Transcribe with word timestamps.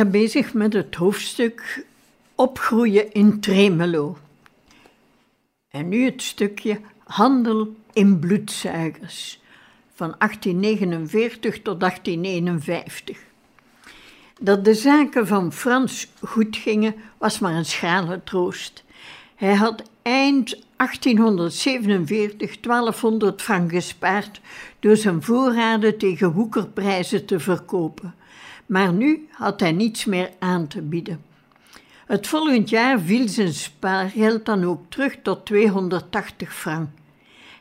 Waren 0.00 0.20
bezig 0.20 0.54
met 0.54 0.72
het 0.72 0.94
hoofdstuk 0.94 1.84
Opgroeien 2.34 3.12
in 3.12 3.40
Tremelo. 3.40 4.18
En 5.70 5.88
nu 5.88 6.04
het 6.04 6.22
stukje 6.22 6.80
Handel 7.04 7.74
in 7.92 8.18
bloedzuigers 8.18 9.40
van 9.94 10.14
1849 10.18 11.62
tot 11.62 11.80
1851. 11.80 13.18
Dat 14.40 14.64
de 14.64 14.74
zaken 14.74 15.26
van 15.26 15.52
Frans 15.52 16.06
goed 16.20 16.56
gingen 16.56 16.94
was 17.18 17.38
maar 17.38 17.54
een 17.54 17.64
schrale 17.64 18.20
troost. 18.24 18.84
Hij 19.34 19.54
had 19.54 19.90
eind 20.02 20.66
1847 20.76 22.60
1200 22.60 23.42
frank 23.42 23.70
gespaard 23.70 24.40
door 24.78 24.96
zijn 24.96 25.22
voorraden 25.22 25.98
tegen 25.98 26.28
hoekerprijzen 26.28 27.26
te 27.26 27.40
verkopen 27.40 28.14
maar 28.70 28.92
nu 28.92 29.28
had 29.30 29.60
hij 29.60 29.72
niets 29.72 30.04
meer 30.04 30.30
aan 30.38 30.66
te 30.66 30.82
bieden. 30.82 31.22
Het 32.06 32.26
volgend 32.26 32.70
jaar 32.70 33.00
viel 33.00 33.28
zijn 33.28 33.52
spaargeld 33.52 34.44
dan 34.44 34.64
ook 34.64 34.82
terug 34.88 35.16
tot 35.22 35.46
280 35.46 36.54
frank. 36.54 36.88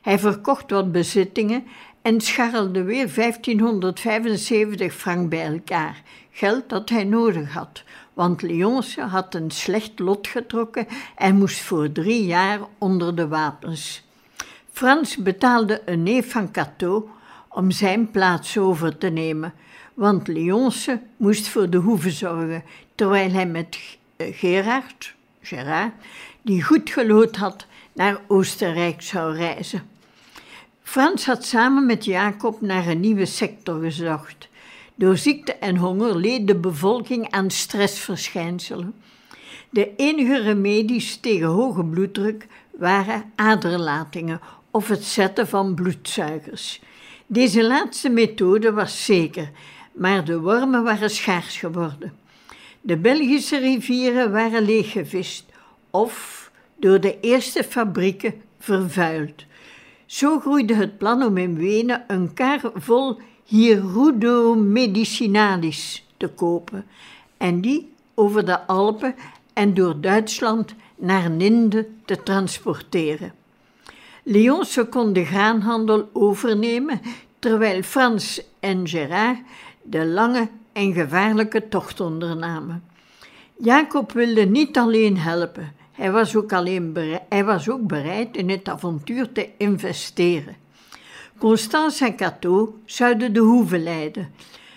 Hij 0.02 0.20
verkocht 0.20 0.72
wat 0.72 0.92
bezittingen 0.92 1.64
en 2.02 2.22
scharrelde 2.22 2.84
weer 2.84 3.14
1575 3.16 4.94
frank 4.94 5.30
bij 5.30 5.46
elkaar, 5.46 6.02
geld 6.32 6.70
dat 6.70 6.90
hij 6.90 7.04
nodig 7.04 7.54
had, 7.54 7.84
want 8.14 8.42
Lyonse 8.42 9.02
had 9.02 9.36
een 9.36 9.52
slecht 9.52 10.00
lot 10.00 10.28
getrokken 10.28 10.88
en 11.16 11.38
moest 11.38 11.62
voor 11.62 11.92
drie 11.92 12.26
jaar 12.26 12.60
onder 12.78 13.16
de 13.16 13.28
wapens. 13.28 14.08
Frans 14.72 15.18
betaalde 15.18 15.82
een 15.86 16.04
neef 16.04 16.32
van 16.32 16.52
Cateau 16.52 17.04
om 17.50 17.72
zijn 17.72 18.12
plaats 18.12 18.58
over 18.58 18.98
te 18.98 19.08
nemen, 19.10 19.54
want 20.00 20.28
Lyonse 20.28 21.02
moest 21.18 21.48
voor 21.48 21.70
de 21.70 21.78
hoeve 21.78 22.12
zorgen, 22.12 22.64
terwijl 22.96 23.32
hij 23.32 23.46
met 23.46 23.80
eh, 24.16 24.28
Gerard, 24.32 25.14
Gerard, 25.42 25.94
die 26.42 26.64
goed 26.64 26.90
gelood 26.90 27.36
had, 27.36 27.66
naar 27.94 28.22
Oostenrijk 28.28 29.02
zou 29.02 29.36
reizen. 29.36 29.90
Frans 30.82 31.26
had 31.26 31.46
samen 31.46 31.86
met 31.86 32.06
Jacob 32.06 32.62
naar 32.62 32.88
een 32.88 33.00
nieuwe 33.00 33.26
sector 33.26 33.82
gezocht. 33.82 34.48
Door 34.96 35.18
ziekte 35.18 35.54
en 35.54 35.76
honger 35.76 36.18
leed 36.18 36.48
de 36.48 36.56
bevolking 36.56 37.32
aan 37.32 37.50
stressverschijnselen. 37.50 38.94
De 39.70 39.96
enige 39.96 40.42
remedies 40.42 41.18
tegen 41.18 41.48
hoge 41.48 41.84
bloeddruk 41.84 42.48
waren 42.78 43.32
aderlatingen 43.36 44.42
of 44.72 44.88
het 44.88 45.04
zetten 45.04 45.48
van 45.48 45.74
bloedsuikers. 45.74 46.82
Deze 47.26 47.68
laatste 47.68 48.10
methode 48.10 48.74
was 48.74 49.06
zeker 49.06 49.52
maar 50.00 50.26
de 50.26 50.40
wormen 50.40 50.84
waren 50.84 51.10
schaars 51.10 51.58
geworden. 51.58 52.14
De 52.82 52.98
Belgische 52.98 53.58
rivieren 53.58 54.32
waren 54.32 54.62
leeggevist 54.62 55.46
of 55.90 56.52
door 56.76 57.00
de 57.00 57.20
eerste 57.20 57.64
fabrieken 57.64 58.34
vervuild. 58.60 59.46
Zo 60.06 60.40
groeide 60.40 60.74
het 60.74 60.98
plan 60.98 61.24
om 61.24 61.38
in 61.38 61.58
Wenen 61.58 62.04
een 62.08 62.34
kar 62.34 62.72
vol 62.74 63.20
Hirudo 63.44 64.56
medicinalis 64.56 66.06
te 66.18 66.28
kopen 66.28 66.86
en 67.38 67.62
die 67.62 67.92
over 68.14 68.46
de 68.46 68.68
Alpen 68.68 69.16
en 69.54 69.74
door 69.74 70.02
Duitsland 70.02 70.76
naar 70.96 71.30
Ninde 71.30 71.88
te 72.06 72.24
transporteren. 72.24 73.34
Lyonse 74.24 74.86
kon 74.86 75.14
de 75.14 75.26
graanhandel 75.26 76.10
overnemen, 76.14 77.02
terwijl 77.40 77.82
Frans 77.82 78.42
en 78.60 78.88
Gerard 78.88 79.38
de 79.82 80.06
lange 80.06 80.50
en 80.74 80.94
gevaarlijke 80.94 81.68
tocht 81.68 82.00
ondernamen. 82.00 82.84
Jacob 83.58 84.12
wilde 84.12 84.46
niet 84.46 84.78
alleen 84.78 85.18
helpen, 85.18 85.74
hij 85.92 86.12
was 86.12 86.36
ook, 86.36 86.54
alleen 86.54 86.96
hij 87.30 87.46
was 87.46 87.70
ook 87.70 87.88
bereid 87.88 88.38
in 88.38 88.50
het 88.50 88.70
avontuur 88.70 89.32
te 89.32 89.50
investeren. 89.58 90.56
Constance 91.38 92.06
en 92.06 92.16
Cato 92.16 92.80
zouden 92.86 93.34
de 93.34 93.40
hoeve 93.40 93.80
leiden. 93.80 94.32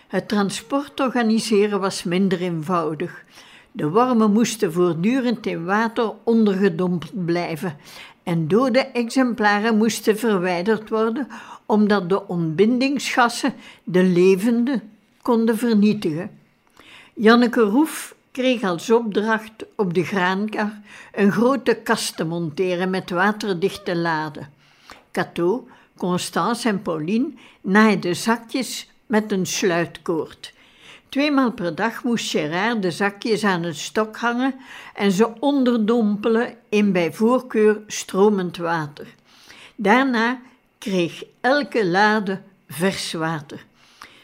Het 0.09 0.29
transport 0.29 1.01
organiseren 1.01 1.81
was 1.81 2.03
minder 2.03 2.41
eenvoudig. 2.41 3.25
De 3.73 3.91
wormen 3.91 4.33
moesten 4.33 4.73
voortdurend 4.73 5.47
in 5.47 5.65
water 5.65 6.13
ondergedompeld 6.25 7.25
blijven 7.25 7.77
en 8.23 8.49
dode 8.49 8.79
exemplaren 8.79 9.77
moesten 9.77 10.19
verwijderd 10.19 10.89
worden 10.89 11.29
omdat 11.67 12.09
de 12.09 12.29
ontbindingsgassen 12.29 13.55
de 13.85 14.03
levende 14.03 14.81
konden 15.23 15.59
vernietigen. 15.59 16.31
Janneke 17.15 17.61
Roef 17.61 18.15
kreeg 18.31 18.63
als 18.63 18.91
opdracht 18.91 19.65
op 19.77 19.95
de 19.95 20.05
graankar 20.05 20.81
een 21.13 21.33
grote 21.33 21.75
kast 21.75 22.17
te 22.17 22.25
monteren 22.25 22.91
met 22.91 23.11
waterdichte 23.11 23.97
laden. 23.97 24.53
Cato, 25.13 25.69
Constance 25.97 26.69
en 26.69 26.83
Pauline 26.83 27.33
naaiden 27.61 28.17
zakjes 28.17 28.91
met 29.07 29.33
een 29.33 29.47
sluitkoord. 29.47 30.53
Tweemaal 31.09 31.53
per 31.53 31.75
dag 31.75 32.05
moest 32.05 32.31
Gerard 32.31 32.83
de 32.83 32.91
zakjes 32.91 33.45
aan 33.45 33.63
een 33.63 33.75
stok 33.75 34.17
hangen 34.17 34.55
en 34.95 35.13
ze 35.13 35.41
onderdompelen 35.41 36.57
in 36.69 36.93
bij 36.93 37.13
voorkeur 37.13 37.81
stromend 37.87 38.57
water. 38.57 39.07
Daarna 39.75 40.41
kreeg 40.79 41.25
elke 41.41 41.87
lade 41.87 42.41
vers 42.69 43.13
water. 43.13 43.65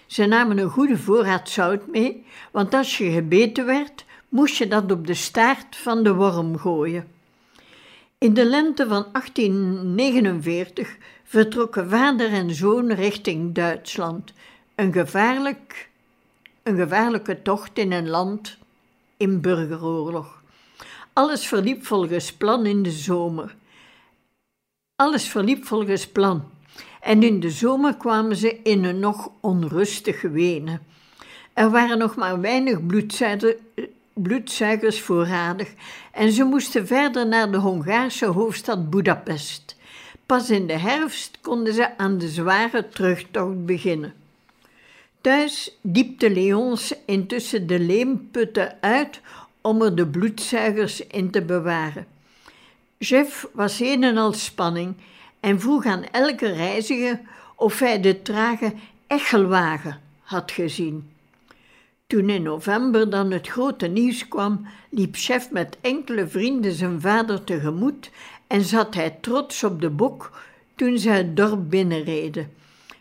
Ze 0.08 0.24
namen 0.26 0.58
een 0.58 0.70
goede 0.70 0.98
voorraad 0.98 1.48
zout 1.48 1.86
mee, 1.86 2.24
want 2.50 2.74
als 2.74 2.98
je 2.98 3.10
gebeten 3.10 3.66
werd, 3.66 4.04
moest 4.28 4.56
je 4.56 4.68
dat 4.68 4.92
op 4.92 5.06
de 5.06 5.14
staart 5.14 5.76
van 5.76 6.02
de 6.02 6.14
worm 6.14 6.58
gooien. 6.58 7.08
In 8.18 8.34
de 8.34 8.44
lente 8.44 8.86
van 8.86 9.06
1849 9.12 10.96
vertrokken 11.24 11.88
vader 11.88 12.32
en 12.32 12.54
zoon 12.54 12.92
richting 12.92 13.54
Duitsland, 13.54 14.32
een, 14.74 14.92
gevaarlijk, 14.92 15.90
een 16.62 16.76
gevaarlijke 16.76 17.42
tocht 17.42 17.78
in 17.78 17.92
een 17.92 18.08
land 18.08 18.58
in 19.16 19.40
burgeroorlog. 19.40 20.42
Alles 21.12 21.46
verliep 21.46 21.86
volgens 21.86 22.32
plan 22.32 22.66
in 22.66 22.82
de 22.82 22.90
zomer. 22.90 23.56
Alles 24.96 25.28
verliep 25.28 25.64
volgens 25.64 26.08
plan 26.08 26.44
en 27.08 27.22
in 27.22 27.40
de 27.40 27.50
zomer 27.50 27.96
kwamen 27.96 28.36
ze 28.36 28.60
in 28.62 28.84
een 28.84 28.98
nog 28.98 29.30
onrustig 29.40 30.22
Wenen. 30.22 30.80
Er 31.52 31.70
waren 31.70 31.98
nog 31.98 32.16
maar 32.16 32.40
weinig 32.40 32.80
bloedzuigers 34.12 35.00
voorradig 35.00 35.72
en 36.12 36.32
ze 36.32 36.44
moesten 36.44 36.86
verder 36.86 37.26
naar 37.26 37.50
de 37.50 37.56
Hongaarse 37.56 38.26
hoofdstad 38.26 38.90
Budapest. 38.90 39.76
Pas 40.26 40.50
in 40.50 40.66
de 40.66 40.78
herfst 40.78 41.38
konden 41.40 41.74
ze 41.74 41.98
aan 41.98 42.18
de 42.18 42.28
zware 42.28 42.88
terugtocht 42.88 43.66
beginnen. 43.66 44.14
Thuis 45.20 45.78
diepte 45.80 46.30
Leons 46.30 46.94
intussen 47.06 47.66
de 47.66 47.80
leemputten 47.80 48.76
uit 48.80 49.20
om 49.60 49.82
er 49.82 49.96
de 49.96 50.06
bloedzuigers 50.06 51.06
in 51.06 51.30
te 51.30 51.42
bewaren. 51.42 52.06
Jeff 52.98 53.48
was 53.52 53.80
een 53.80 54.04
en 54.04 54.16
al 54.16 54.32
spanning 54.32 54.94
en 55.40 55.60
vroeg 55.60 55.86
aan 55.86 56.04
elke 56.04 56.52
reiziger 56.52 57.20
of 57.54 57.78
hij 57.78 58.00
de 58.00 58.22
trage 58.22 58.72
Echelwagen 59.06 60.00
had 60.20 60.50
gezien. 60.50 61.10
Toen 62.06 62.30
in 62.30 62.42
november 62.42 63.10
dan 63.10 63.30
het 63.30 63.48
grote 63.48 63.86
nieuws 63.86 64.28
kwam, 64.28 64.66
liep 64.90 65.16
chef 65.16 65.50
met 65.50 65.76
enkele 65.80 66.28
vrienden 66.28 66.72
zijn 66.72 67.00
vader 67.00 67.44
tegemoet 67.44 68.10
en 68.46 68.62
zat 68.62 68.94
hij 68.94 69.16
trots 69.20 69.64
op 69.64 69.80
de 69.80 69.90
bok 69.90 70.30
toen 70.74 70.98
ze 70.98 71.10
het 71.10 71.36
dorp 71.36 71.70
binnenreden. 71.70 72.52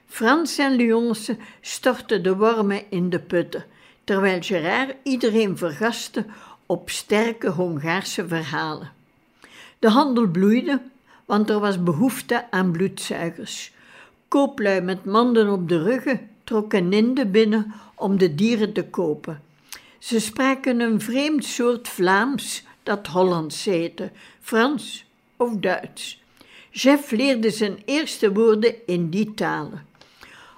Frans 0.08 0.58
en 0.58 0.76
Lyonse 0.76 1.38
stortten 1.62 2.24
de 2.24 2.36
wormen 2.36 2.82
in 2.90 3.10
de 3.10 3.20
putten, 3.20 3.66
terwijl 4.04 4.42
Gerard 4.42 4.96
iedereen 5.04 5.58
vergaste 5.58 6.26
op 6.66 6.90
sterke 6.90 7.50
Hongaarse 7.50 8.28
verhalen. 8.28 8.92
De 9.80 9.90
handel 9.90 10.28
bloeide 10.28 10.82
want 11.28 11.50
er 11.50 11.60
was 11.60 11.84
behoefte 11.84 12.52
aan 12.52 12.72
bloedzuigers. 12.72 13.72
Kooplui 14.28 14.82
met 14.82 15.06
manden 15.06 15.50
op 15.50 15.70
de 15.70 15.84
ruggen 15.84 16.30
trokken 16.44 16.90
Ninde 16.90 17.26
binnen 17.26 17.74
om 17.96 18.18
de 18.18 18.36
dieren 18.36 18.74
te 18.74 18.84
kopen. 18.84 19.42
Ze 20.00 20.20
spraken 20.20 20.80
een 20.80 21.02
vreemd 21.02 21.46
soort 21.46 21.88
Vlaams 21.88 22.64
dat 22.84 23.08
Hollands 23.08 23.66
heette, 23.66 24.12
Frans 24.42 25.06
of 25.38 25.56
Duits. 25.56 26.24
Jeff 26.72 27.12
leerde 27.12 27.50
zijn 27.50 27.82
eerste 27.86 28.34
woorden 28.34 28.76
in 28.86 29.10
die 29.10 29.34
talen. 29.34 29.86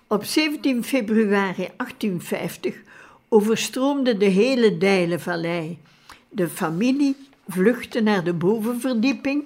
Op 0.07 0.23
17 0.23 0.83
februari 0.83 1.69
1850 1.77 2.75
overstroomde 3.29 4.17
de 4.17 4.25
hele 4.25 4.77
Dijlenvallei. 4.77 5.77
De 6.29 6.47
familie 6.47 7.15
vluchtte 7.47 8.01
naar 8.01 8.23
de 8.23 8.33
bovenverdieping 8.33 9.43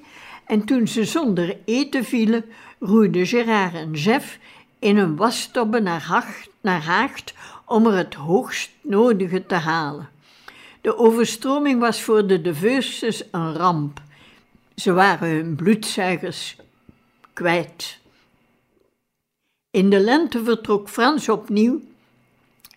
en 0.54 0.66
toen 0.66 0.88
ze 0.88 1.06
zonder 1.06 1.58
eten 1.66 2.04
vielen, 2.04 2.46
roeiden 2.80 3.28
Gerard 3.28 3.74
en 3.74 3.92
Jeff 3.92 4.40
in 4.80 4.98
een 4.98 5.16
wastobbe 5.16 5.80
naar, 5.80 6.38
naar 6.62 6.82
Haagt 6.82 7.34
om 7.66 7.86
er 7.86 7.98
het 7.98 8.14
hoogst 8.14 8.72
nodige 8.82 9.46
te 9.46 9.56
halen. 9.56 10.10
De 10.82 10.98
overstroming 10.98 11.80
was 11.80 12.02
voor 12.02 12.28
de 12.28 12.42
Deveuses 12.42 13.24
een 13.32 13.54
ramp. 13.54 14.02
Ze 14.76 14.92
waren 14.92 15.30
hun 15.30 15.56
bloedzuigers 15.56 16.56
kwijt. 17.34 18.00
In 19.72 19.90
de 19.90 20.00
lente 20.00 20.44
vertrok 20.44 20.90
Frans 20.90 21.30
opnieuw 21.30 21.82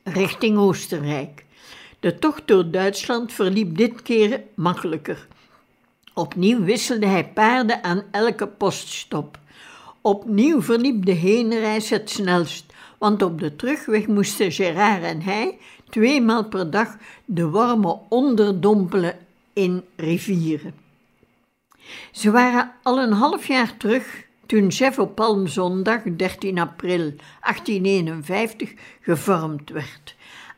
richting 0.02 0.58
Oostenrijk. 0.58 1.44
De 2.00 2.18
tocht 2.18 2.46
door 2.46 2.70
Duitsland 2.70 3.32
verliep 3.32 3.76
dit 3.76 4.02
keer 4.02 4.42
makkelijker. 4.54 5.26
Opnieuw 6.18 6.64
wisselde 6.64 7.06
hij 7.06 7.28
paarden 7.28 7.84
aan 7.84 8.02
elke 8.10 8.46
poststop. 8.46 9.38
Opnieuw 10.00 10.62
verliep 10.62 11.04
de 11.04 11.12
heenreis 11.12 11.90
het 11.90 12.10
snelst, 12.10 12.72
want 12.98 13.22
op 13.22 13.40
de 13.40 13.56
terugweg 13.56 14.06
moesten 14.06 14.52
Gerard 14.52 15.02
en 15.02 15.22
hij 15.22 15.58
tweemaal 15.90 16.44
per 16.44 16.70
dag 16.70 16.96
de 17.24 17.48
wormen 17.48 18.00
onderdompelen 18.08 19.18
in 19.52 19.84
rivieren. 19.96 20.74
Ze 22.10 22.30
waren 22.30 22.72
al 22.82 22.98
een 22.98 23.12
half 23.12 23.46
jaar 23.46 23.76
terug 23.76 24.24
toen 24.46 24.68
Jeff 24.68 24.98
op 24.98 25.14
Palmzondag 25.14 26.02
13 26.02 26.58
april 26.58 27.12
1851 27.40 28.72
gevormd 29.00 29.70
werd. 29.70 30.16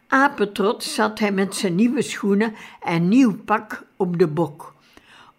Apetrots 0.08 0.94
zat 0.94 1.18
hij 1.18 1.32
met 1.32 1.54
zijn 1.54 1.74
nieuwe 1.74 2.02
schoenen 2.02 2.54
en 2.82 3.08
nieuw 3.08 3.36
pak 3.44 3.84
op 3.96 4.18
de 4.18 4.26
bok. 4.26 4.76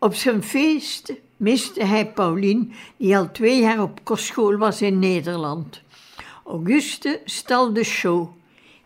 Op 0.01 0.15
zijn 0.15 0.43
feest 0.43 1.13
miste 1.37 1.85
hij 1.85 2.11
Pauline, 2.11 2.67
die 2.97 3.17
al 3.17 3.31
twee 3.31 3.59
jaar 3.59 3.81
op 3.81 3.99
kostschool 4.03 4.57
was 4.57 4.81
in 4.81 4.99
Nederland. 4.99 5.81
Auguste 6.45 7.21
stal 7.25 7.73
de 7.73 7.83
show. 7.83 8.29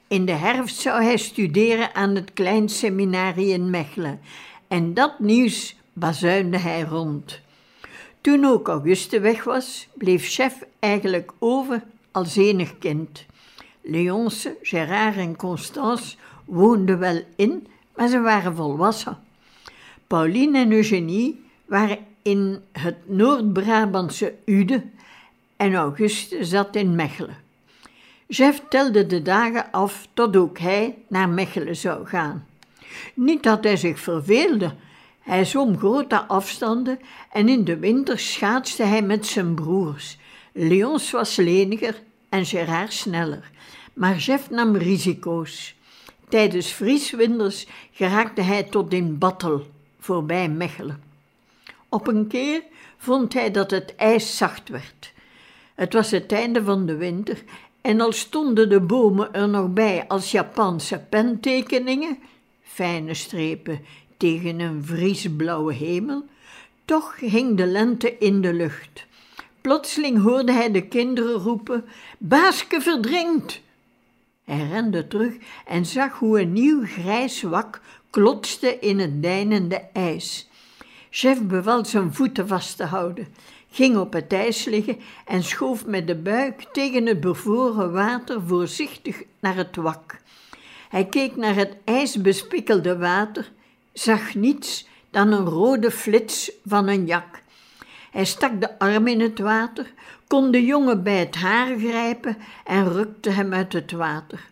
In 0.08 0.26
de 0.26 0.32
herfst 0.32 0.76
zou 0.80 1.04
hij 1.04 1.18
studeren 1.18 1.96
aan 1.96 2.16
het 2.16 2.34
klein 2.34 2.70
seminarie 2.70 3.48
in 3.48 3.70
Mechelen. 3.70 4.20
En 4.68 4.94
dat 4.94 5.20
nieuws 5.20 5.76
bazuinde 5.94 6.58
hij 6.58 6.82
rond. 6.82 7.42
Toen 8.22 8.46
ook 8.46 8.68
Auguste 8.68 9.20
weg 9.20 9.44
was, 9.44 9.88
bleef 9.94 10.28
chef 10.28 10.64
eigenlijk 10.80 11.32
over 11.40 11.84
als 12.12 12.36
enig 12.36 12.78
kind. 12.78 13.26
Leonce, 13.82 14.58
Gérard 14.62 15.18
en 15.18 15.36
Constance 15.36 16.16
woonden 16.46 17.00
wel 17.00 17.22
in, 17.36 17.68
maar 17.96 18.08
ze 18.08 18.20
waren 18.20 18.56
volwassen. 18.56 19.23
Pauline 20.14 20.58
en 20.58 20.72
Eugenie 20.72 21.44
waren 21.66 21.98
in 22.22 22.62
het 22.72 22.96
Noord-Brabantse 23.06 24.34
Ude 24.46 24.84
en 25.58 25.74
Auguste 25.76 26.44
zat 26.46 26.76
in 26.76 26.96
Mechelen. 26.96 27.38
Jeff 28.28 28.62
telde 28.70 29.06
de 29.06 29.22
dagen 29.22 29.72
af 29.72 30.08
tot 30.14 30.38
ook 30.38 30.60
hij 30.60 30.98
naar 31.08 31.30
Mechelen 31.30 31.76
zou 31.76 32.06
gaan. 32.06 32.48
Niet 33.14 33.44
dat 33.44 33.64
hij 33.64 33.78
zich 33.78 34.00
verveelde, 34.00 34.74
hij 35.20 35.46
zwom 35.46 35.78
grote 35.78 36.28
afstanden 36.28 37.00
en 37.32 37.50
in 37.50 37.64
de 37.64 37.78
winter 37.78 38.20
schaatste 38.20 38.84
hij 38.84 39.02
met 39.02 39.26
zijn 39.26 39.56
broers. 39.56 40.18
Leons 40.52 41.12
was 41.12 41.36
leniger 41.36 42.02
en 42.30 42.46
Gerard 42.46 42.94
sneller, 42.94 43.52
maar 43.94 44.18
Jeff 44.18 44.50
nam 44.50 44.76
risico's. 44.76 45.76
Tijdens 46.30 46.72
vrieswinters 46.72 47.68
geraakte 47.92 48.42
hij 48.42 48.64
tot 48.64 48.94
in 48.94 49.18
Battel, 49.18 49.72
voorbij 50.04 50.50
Mechelen. 50.50 51.04
Op 51.90 52.08
een 52.08 52.28
keer 52.28 52.62
vond 52.98 53.34
hij 53.34 53.52
dat 53.52 53.72
het 53.72 53.96
ijs 53.96 54.38
zacht 54.38 54.70
werd. 54.70 55.14
Het 55.76 55.94
was 55.94 56.12
het 56.12 56.32
einde 56.32 56.64
van 56.64 56.86
de 56.86 56.96
winter 56.96 57.44
en 57.82 58.02
al 58.02 58.12
stonden 58.12 58.70
de 58.70 58.80
bomen 58.82 59.34
er 59.34 59.50
nog 59.50 59.70
bij 59.70 60.08
als 60.08 60.32
Japanse 60.32 61.06
pentekeningen, 61.10 62.18
fijne 62.62 63.14
strepen 63.14 63.80
tegen 64.18 64.60
een 64.60 64.86
vriesblauwe 64.86 65.74
hemel, 65.74 66.26
toch 66.86 67.16
hing 67.20 67.58
de 67.58 67.66
lente 67.66 68.18
in 68.18 68.42
de 68.42 68.54
lucht. 68.54 69.06
Plotseling 69.62 70.22
hoorde 70.22 70.52
hij 70.52 70.72
de 70.72 70.88
kinderen 70.88 71.34
roepen: 71.34 71.86
Baaske 72.18 72.82
verdrinkt! 72.82 73.62
Hij 74.44 74.68
rende 74.68 75.08
terug 75.08 75.34
en 75.66 75.86
zag 75.86 76.20
hoe 76.20 76.42
een 76.42 76.54
nieuw 76.54 76.86
grijs 76.86 77.42
wak 77.42 77.82
klotste 78.14 78.80
in 78.80 79.00
het 79.00 79.22
deinende 79.22 79.82
ijs. 79.94 80.50
Chef 81.10 81.42
beval 81.42 81.86
zijn 81.86 82.14
voeten 82.14 82.48
vast 82.48 82.78
te 82.78 82.84
houden, 82.84 83.28
ging 83.72 83.98
op 83.98 84.14
het 84.14 84.34
ijs 84.34 84.66
liggen 84.66 85.00
en 85.26 85.44
schoof 85.44 85.86
met 85.86 86.08
de 86.08 86.16
buik 86.16 86.62
tegen 86.72 87.06
het 87.06 87.20
bevroren 87.20 87.92
water 87.92 88.42
voorzichtig 88.48 89.24
naar 89.40 89.56
het 89.56 89.76
wak. 89.76 90.18
Hij 90.90 91.06
keek 91.06 91.36
naar 91.36 91.56
het 91.56 91.78
ijsbespikkelde 91.84 92.98
water 92.98 93.52
zag 93.94 94.36
niets 94.36 94.88
dan 95.10 95.32
een 95.32 95.46
rode 95.46 95.92
flits 95.92 96.52
van 96.66 96.88
een 96.88 97.06
jak. 97.06 97.42
Hij 98.12 98.26
stak 98.26 98.62
de 98.62 98.80
arm 98.80 99.08
in 99.08 99.22
het 99.22 99.40
water, 99.40 99.94
kon 100.28 100.52
de 100.52 100.66
jongen 100.66 101.04
bij 101.04 101.20
het 101.20 101.36
haar 101.36 101.78
grijpen 101.80 102.38
en 102.64 102.92
rukte 102.94 103.30
hem 103.30 103.54
uit 103.54 103.74
het 103.74 103.92
water. 103.92 104.52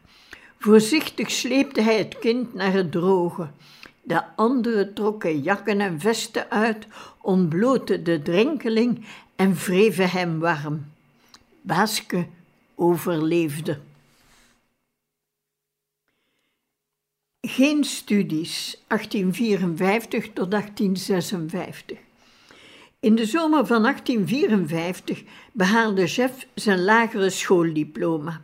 Voorzichtig 0.63 1.31
sleepte 1.31 1.81
hij 1.81 1.98
het 1.98 2.19
kind 2.19 2.54
naar 2.54 2.74
het 2.74 2.92
droge. 2.92 3.50
De 4.02 4.36
anderen 4.36 4.94
trokken 4.94 5.42
jakken 5.42 5.81
en 5.81 6.00
vesten 6.00 6.50
uit, 6.50 6.88
ontbloten 7.22 8.04
de 8.04 8.22
drenkeling 8.22 9.06
en 9.36 9.53
wreven 9.53 10.10
hem 10.10 10.39
warm. 10.39 10.86
Baaske 11.62 12.27
overleefde. 12.75 13.80
Geen 17.41 17.84
studies, 17.84 18.84
1854 18.88 20.34
tot 20.34 20.51
1856. 20.51 21.98
In 23.00 23.15
de 23.15 23.25
zomer 23.25 23.65
van 23.65 23.82
1854 23.82 25.24
behaalde 25.51 26.06
Jeff 26.06 26.48
zijn 26.53 26.84
lagere 26.84 27.30
schooldiploma. 27.30 28.41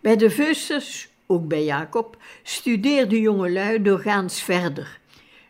Bij 0.00 0.16
de 0.16 0.30
Veusters, 0.30 1.08
ook 1.26 1.48
bij 1.48 1.64
Jacob, 1.64 2.16
studeerden 2.42 3.20
jongelui 3.20 3.82
doorgaans 3.82 4.42
verder. 4.42 5.00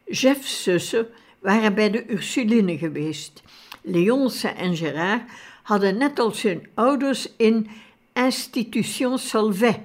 Jeff's 0.05 0.63
zussen 0.63 1.07
waren 1.39 1.75
bij 1.75 1.91
de 1.91 2.13
Ursuline 2.13 2.79
geweest. 2.79 3.43
Leonce 3.83 4.49
en 4.49 4.77
Gérard 4.77 5.23
hadden 5.63 5.97
net 5.99 6.19
als 6.19 6.43
hun 6.43 6.67
ouders 6.75 7.29
in 7.37 7.69
Institution 8.13 9.19
Solvay 9.19 9.83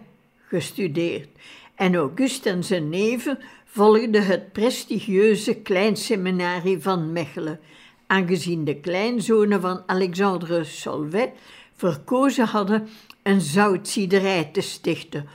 gestudeerd 0.48 1.29
en 1.75 1.95
Auguste 1.95 2.50
en 2.50 2.63
zijn 2.63 2.89
neven 2.89 3.39
volgden 3.65 4.25
het 4.25 4.51
prestigieuze 4.51 5.53
kleinseminarie 5.53 6.79
van 6.79 7.12
Mechelen, 7.12 7.60
aangezien 8.07 8.65
de 8.65 8.75
kleinzonen 8.75 9.62
van 9.62 9.83
Alexandre 9.86 10.63
Solvay 10.63 11.33
verkozen 11.75 12.45
hadden 12.45 12.88
een 13.24 13.41
zoutziederij 13.41 14.50
te 14.53 14.62
stichten, 14.62 15.27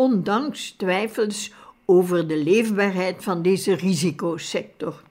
ondanks 0.00 0.70
twijfels 0.70 1.52
over 1.84 2.28
de 2.28 2.36
leefbaarheid 2.36 3.22
van 3.22 3.42
deze 3.42 3.74
risicosector. 3.74 5.02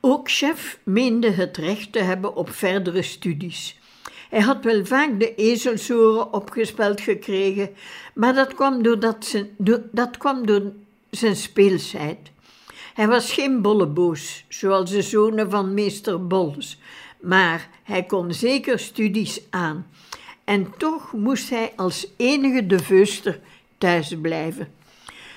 Ook 0.00 0.30
chef 0.30 0.78
meende 0.82 1.30
het 1.30 1.56
recht 1.56 1.92
te 1.92 1.98
hebben 1.98 2.34
op 2.36 2.50
verdere 2.50 3.02
studies. 3.02 3.78
Hij 4.30 4.40
had 4.40 4.64
wel 4.64 4.84
vaak 4.84 5.20
de 5.20 5.34
ezelsoren 5.34 6.32
opgespeld 6.32 7.00
gekregen, 7.00 7.70
maar 8.14 8.34
dat 8.34 8.54
kwam, 8.54 8.82
doordat 8.82 9.44
dat 9.92 10.16
kwam 10.16 10.46
door 10.46 10.72
zijn 11.10 11.36
speelsheid. 11.36 12.30
Hij 12.94 13.08
was 13.08 13.32
geen 13.32 13.62
bolleboos, 13.62 14.44
zoals 14.48 14.90
de 14.90 15.02
zonen 15.02 15.50
van 15.50 15.74
meester 15.74 16.26
Bols, 16.26 16.78
maar 17.20 17.68
hij 17.82 18.02
kon 18.02 18.32
zeker 18.32 18.78
studies 18.78 19.40
aan. 19.50 19.86
En 20.44 20.74
toch 20.78 21.12
moest 21.12 21.50
hij 21.50 21.72
als 21.76 22.06
enige 22.16 22.66
de 22.66 22.78
veuster 22.78 23.40
thuis 23.78 24.14
blijven. 24.20 24.68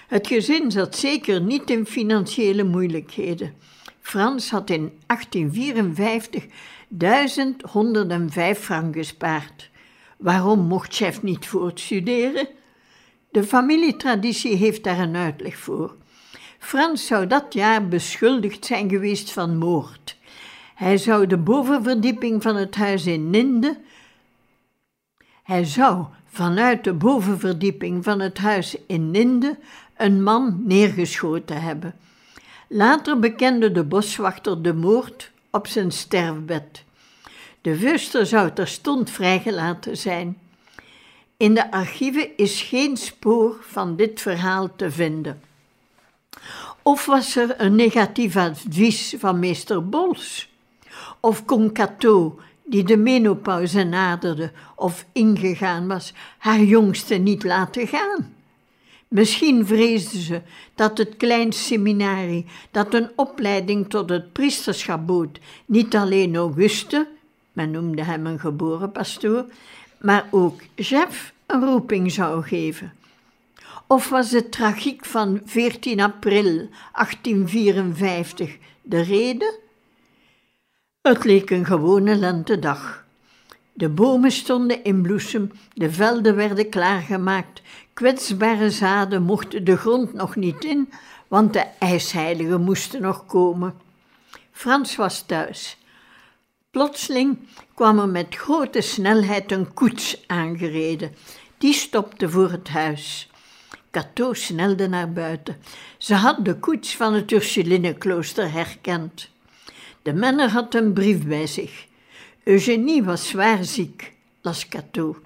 Het 0.07 0.27
gezin 0.27 0.71
zat 0.71 0.95
zeker 0.95 1.41
niet 1.41 1.69
in 1.69 1.85
financiële 1.85 2.63
moeilijkheden. 2.63 3.53
Frans 4.01 4.49
had 4.49 4.69
in 4.69 4.91
1854 5.05 6.45
1105 6.87 8.59
frank 8.59 8.95
gespaard. 8.95 9.69
Waarom 10.17 10.59
mocht 10.59 10.95
chef 10.95 11.21
niet 11.21 11.47
voortstuderen? 11.47 12.47
De 13.31 13.43
familietraditie 13.43 14.55
heeft 14.55 14.83
daar 14.83 14.99
een 14.99 15.15
uitleg 15.15 15.57
voor. 15.57 15.95
Frans 16.59 17.05
zou 17.05 17.27
dat 17.27 17.53
jaar 17.53 17.87
beschuldigd 17.87 18.65
zijn 18.65 18.89
geweest 18.89 19.31
van 19.31 19.57
moord. 19.57 20.17
Hij 20.75 20.97
zou 20.97 21.27
de 21.27 21.37
bovenverdieping 21.37 22.41
van 22.41 22.55
het 22.55 22.75
huis 22.75 23.05
in 23.05 23.29
Ninde. 23.29 23.77
Hij 25.45 25.65
zou 25.65 26.05
vanuit 26.25 26.83
de 26.83 26.93
bovenverdieping 26.93 28.03
van 28.03 28.19
het 28.19 28.37
huis 28.37 28.75
in 28.87 29.11
Ninde 29.11 29.57
een 29.97 30.23
man 30.23 30.61
neergeschoten 30.63 31.61
hebben. 31.61 31.95
Later 32.67 33.19
bekende 33.19 33.71
de 33.71 33.83
boswachter 33.83 34.61
de 34.61 34.73
moord 34.73 35.31
op 35.51 35.67
zijn 35.67 35.91
sterfbed. 35.91 36.83
De 37.61 37.75
vuster 37.75 38.25
zou 38.25 38.51
terstond 38.51 39.09
vrijgelaten 39.09 39.97
zijn. 39.97 40.37
In 41.37 41.53
de 41.53 41.71
archieven 41.71 42.37
is 42.37 42.61
geen 42.61 42.97
spoor 42.97 43.55
van 43.61 43.95
dit 43.95 44.21
verhaal 44.21 44.75
te 44.75 44.91
vinden. 44.91 45.41
Of 46.81 47.05
was 47.05 47.35
er 47.35 47.61
een 47.61 47.75
negatief 47.75 48.35
advies 48.35 49.15
van 49.17 49.39
meester 49.39 49.89
Bols? 49.89 50.49
Of 51.19 51.45
kon 51.45 51.71
Cato, 51.71 52.39
die 52.65 52.83
de 52.83 52.97
menopauze 52.97 53.83
naderde 53.83 54.51
of 54.75 55.05
ingegaan 55.11 55.87
was, 55.87 56.13
haar 56.37 56.61
jongste 56.61 57.15
niet 57.15 57.43
laten 57.43 57.87
gaan? 57.87 58.33
Misschien 59.07 59.65
vreesde 59.65 60.21
ze 60.21 60.41
dat 60.75 60.97
het 60.97 61.17
klein 61.17 61.53
seminarie, 61.53 62.45
dat 62.71 62.93
een 62.93 63.09
opleiding 63.15 63.89
tot 63.89 64.09
het 64.09 64.33
priesterschap 64.33 65.07
bood, 65.07 65.39
niet 65.65 65.95
alleen 65.95 66.35
Auguste, 66.35 67.07
men 67.53 67.71
noemde 67.71 68.03
hem 68.03 68.25
een 68.25 68.39
geboren 68.39 68.91
pastoor, 68.91 69.45
maar 70.01 70.27
ook 70.31 70.61
Jeff 70.75 71.33
een 71.45 71.65
roeping 71.65 72.11
zou 72.11 72.43
geven. 72.43 72.93
Of 73.87 74.09
was 74.09 74.29
de 74.29 74.49
tragiek 74.49 75.05
van 75.05 75.41
14 75.45 76.01
april 76.01 76.69
1854 76.93 78.57
de 78.81 79.01
reden? 79.01 79.53
Het 81.05 81.23
leek 81.23 81.49
een 81.49 81.65
gewone 81.65 82.15
lentedag. 82.15 83.05
De 83.73 83.89
bomen 83.89 84.31
stonden 84.31 84.83
in 84.83 85.01
bloesem, 85.01 85.51
de 85.73 85.91
velden 85.91 86.35
werden 86.35 86.69
klaargemaakt, 86.69 87.61
kwetsbare 87.93 88.69
zaden 88.69 89.23
mochten 89.23 89.63
de 89.63 89.77
grond 89.77 90.13
nog 90.13 90.35
niet 90.35 90.63
in, 90.63 90.89
want 91.27 91.53
de 91.53 91.65
ijsheiligen 91.79 92.61
moesten 92.61 93.01
nog 93.01 93.25
komen. 93.25 93.73
Frans 94.51 94.95
was 94.95 95.21
thuis. 95.21 95.77
Plotseling 96.71 97.37
kwam 97.73 97.99
er 97.99 98.09
met 98.09 98.35
grote 98.35 98.81
snelheid 98.81 99.51
een 99.51 99.73
koets 99.73 100.23
aangereden. 100.27 101.15
Die 101.57 101.73
stopte 101.73 102.29
voor 102.29 102.51
het 102.51 102.69
huis. 102.69 103.29
Cato 103.91 104.33
snelde 104.33 104.87
naar 104.87 105.11
buiten. 105.11 105.57
Ze 105.97 106.13
had 106.13 106.45
de 106.45 106.55
koets 106.55 106.95
van 106.95 107.13
het 107.13 107.31
Ursulinenklooster 107.31 108.51
herkend. 108.51 109.33
De 110.05 110.13
menner 110.13 110.49
had 110.49 110.75
een 110.75 110.93
brief 110.93 111.25
bij 111.25 111.47
zich. 111.47 111.87
Eugenie 112.43 113.03
was 113.03 113.27
zwaar 113.27 113.63
ziek, 113.63 114.13
las 114.41 114.67
Cato. 114.67 115.17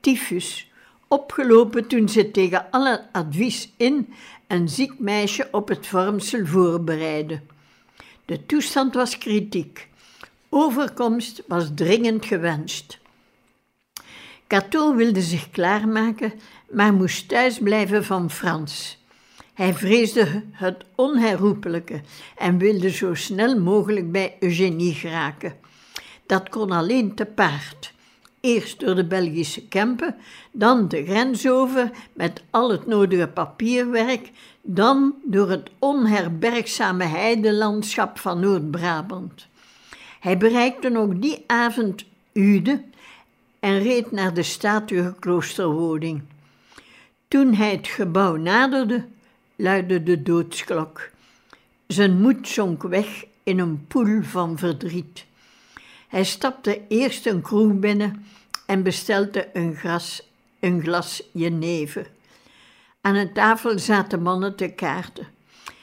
Tyfus, 0.00 0.70
opgelopen 1.08 1.86
toen 1.86 2.08
ze 2.08 2.30
tegen 2.30 2.70
alle 2.70 3.06
advies 3.12 3.72
in 3.76 4.14
een 4.46 4.68
ziek 4.68 4.98
meisje 4.98 5.48
op 5.50 5.68
het 5.68 5.86
vormsel 5.86 6.46
voorbereidde. 6.46 7.40
De 8.24 8.46
toestand 8.46 8.94
was 8.94 9.18
kritiek. 9.18 9.88
Overkomst 10.48 11.42
was 11.46 11.70
dringend 11.74 12.24
gewenst. 12.24 12.98
Cato 14.46 14.94
wilde 14.94 15.22
zich 15.22 15.50
klaarmaken, 15.50 16.32
maar 16.70 16.92
moest 16.92 17.28
thuisblijven 17.28 18.04
van 18.04 18.30
Frans. 18.30 19.01
Hij 19.52 19.74
vreesde 19.74 20.42
het 20.50 20.84
onherroepelijke 20.94 22.00
en 22.36 22.58
wilde 22.58 22.90
zo 22.90 23.14
snel 23.14 23.60
mogelijk 23.60 24.12
bij 24.12 24.36
Eugenie 24.40 24.94
geraken. 24.94 25.54
Dat 26.26 26.48
kon 26.48 26.70
alleen 26.70 27.14
te 27.14 27.24
paard. 27.24 27.92
Eerst 28.40 28.80
door 28.80 28.94
de 28.94 29.04
Belgische 29.04 29.68
Kempen, 29.68 30.16
dan 30.52 30.88
de 30.88 31.04
grens 31.04 31.48
over 31.48 31.90
met 32.12 32.42
al 32.50 32.70
het 32.70 32.86
nodige 32.86 33.28
papierwerk, 33.28 34.30
dan 34.62 35.14
door 35.24 35.50
het 35.50 35.70
onherbergzame 35.78 37.04
heidelandschap 37.04 38.18
van 38.18 38.40
Noord-Brabant. 38.40 39.46
Hij 40.20 40.38
bereikte 40.38 40.98
ook 40.98 41.22
die 41.22 41.44
avond 41.46 42.04
Ude 42.32 42.82
en 43.60 43.82
reed 43.82 44.10
naar 44.10 44.34
de 44.34 44.42
statige 44.42 45.14
kloosterwoning. 45.18 46.22
Toen 47.28 47.54
hij 47.54 47.70
het 47.70 47.88
gebouw 47.88 48.36
naderde, 48.36 49.04
luidde 49.62 50.02
de 50.02 50.22
doodsklok. 50.22 51.10
Zijn 51.86 52.20
moed 52.20 52.48
zonk 52.48 52.82
weg 52.82 53.24
in 53.42 53.58
een 53.58 53.86
poel 53.86 54.22
van 54.22 54.58
verdriet. 54.58 55.24
Hij 56.08 56.24
stapte 56.24 56.80
eerst 56.88 57.26
een 57.26 57.42
kroeg 57.42 57.72
binnen 57.72 58.26
en 58.66 58.82
bestelde 58.82 59.48
een, 59.52 59.74
gras, 59.74 60.22
een 60.60 60.82
glas 60.82 61.22
jenever. 61.32 62.10
Aan 63.00 63.14
een 63.14 63.32
tafel 63.32 63.78
zaten 63.78 64.22
mannen 64.22 64.56
te 64.56 64.68
kaarten. 64.68 65.26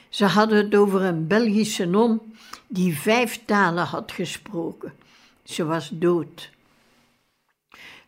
Ze 0.08 0.24
hadden 0.24 0.56
het 0.64 0.74
over 0.74 1.02
een 1.02 1.26
Belgische 1.26 1.84
non 1.84 2.34
die 2.66 2.98
vijf 2.98 3.40
talen 3.44 3.84
had 3.84 4.12
gesproken. 4.12 4.92
Ze 5.44 5.64
was 5.64 5.90
dood. 5.92 6.50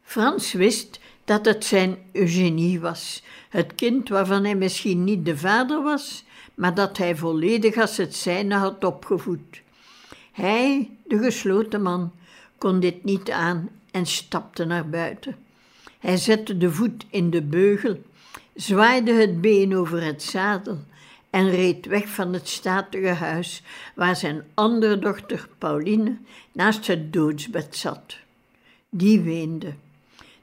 Frans 0.02 0.52
wist 0.52 1.00
dat 1.24 1.44
het 1.44 1.64
zijn 1.64 1.98
Eugenie 2.12 2.80
was, 2.80 3.22
het 3.52 3.74
kind 3.74 4.08
waarvan 4.08 4.44
hij 4.44 4.54
misschien 4.54 5.04
niet 5.04 5.24
de 5.24 5.36
vader 5.36 5.82
was, 5.82 6.24
maar 6.54 6.74
dat 6.74 6.98
hij 6.98 7.16
volledig 7.16 7.76
als 7.76 7.96
het 7.96 8.16
zijne 8.16 8.54
had 8.54 8.84
opgevoed. 8.84 9.62
Hij, 10.32 10.90
de 11.06 11.18
gesloten 11.18 11.82
man, 11.82 12.12
kon 12.58 12.80
dit 12.80 13.04
niet 13.04 13.30
aan 13.30 13.68
en 13.90 14.06
stapte 14.06 14.64
naar 14.64 14.88
buiten. 14.88 15.36
Hij 15.98 16.16
zette 16.16 16.58
de 16.58 16.70
voet 16.70 17.06
in 17.10 17.30
de 17.30 17.42
beugel, 17.42 18.02
zwaaide 18.54 19.12
het 19.12 19.40
been 19.40 19.76
over 19.76 20.02
het 20.02 20.22
zadel 20.22 20.78
en 21.30 21.50
reed 21.50 21.86
weg 21.86 22.08
van 22.08 22.32
het 22.32 22.48
statige 22.48 23.06
huis 23.06 23.62
waar 23.94 24.16
zijn 24.16 24.44
andere 24.54 24.98
dochter 24.98 25.48
Pauline 25.58 26.16
naast 26.52 26.86
het 26.86 27.12
doodsbed 27.12 27.76
zat. 27.76 28.16
Die 28.88 29.20
weende. 29.20 29.74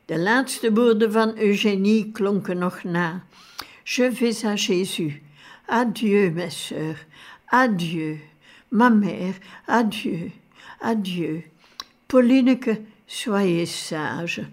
De 0.09 0.19
laatste 0.19 0.73
woorden 0.73 1.11
van 1.11 1.37
Eugénie 1.37 2.11
klonken 2.11 2.57
nog 2.57 2.83
na. 2.83 3.23
Je 3.83 4.11
vais 4.11 4.43
à 4.43 4.55
Jésus. 4.55 5.21
Adieu, 5.65 6.31
mes 6.31 6.49
sœurs. 6.49 7.05
Adieu. 7.45 8.19
Ma 8.69 8.89
mère, 8.89 9.35
adieu. 9.67 10.31
Adieu. 10.79 11.43
Paulineke, 12.07 12.81
soyez 13.05 13.87
sage. 13.87 14.47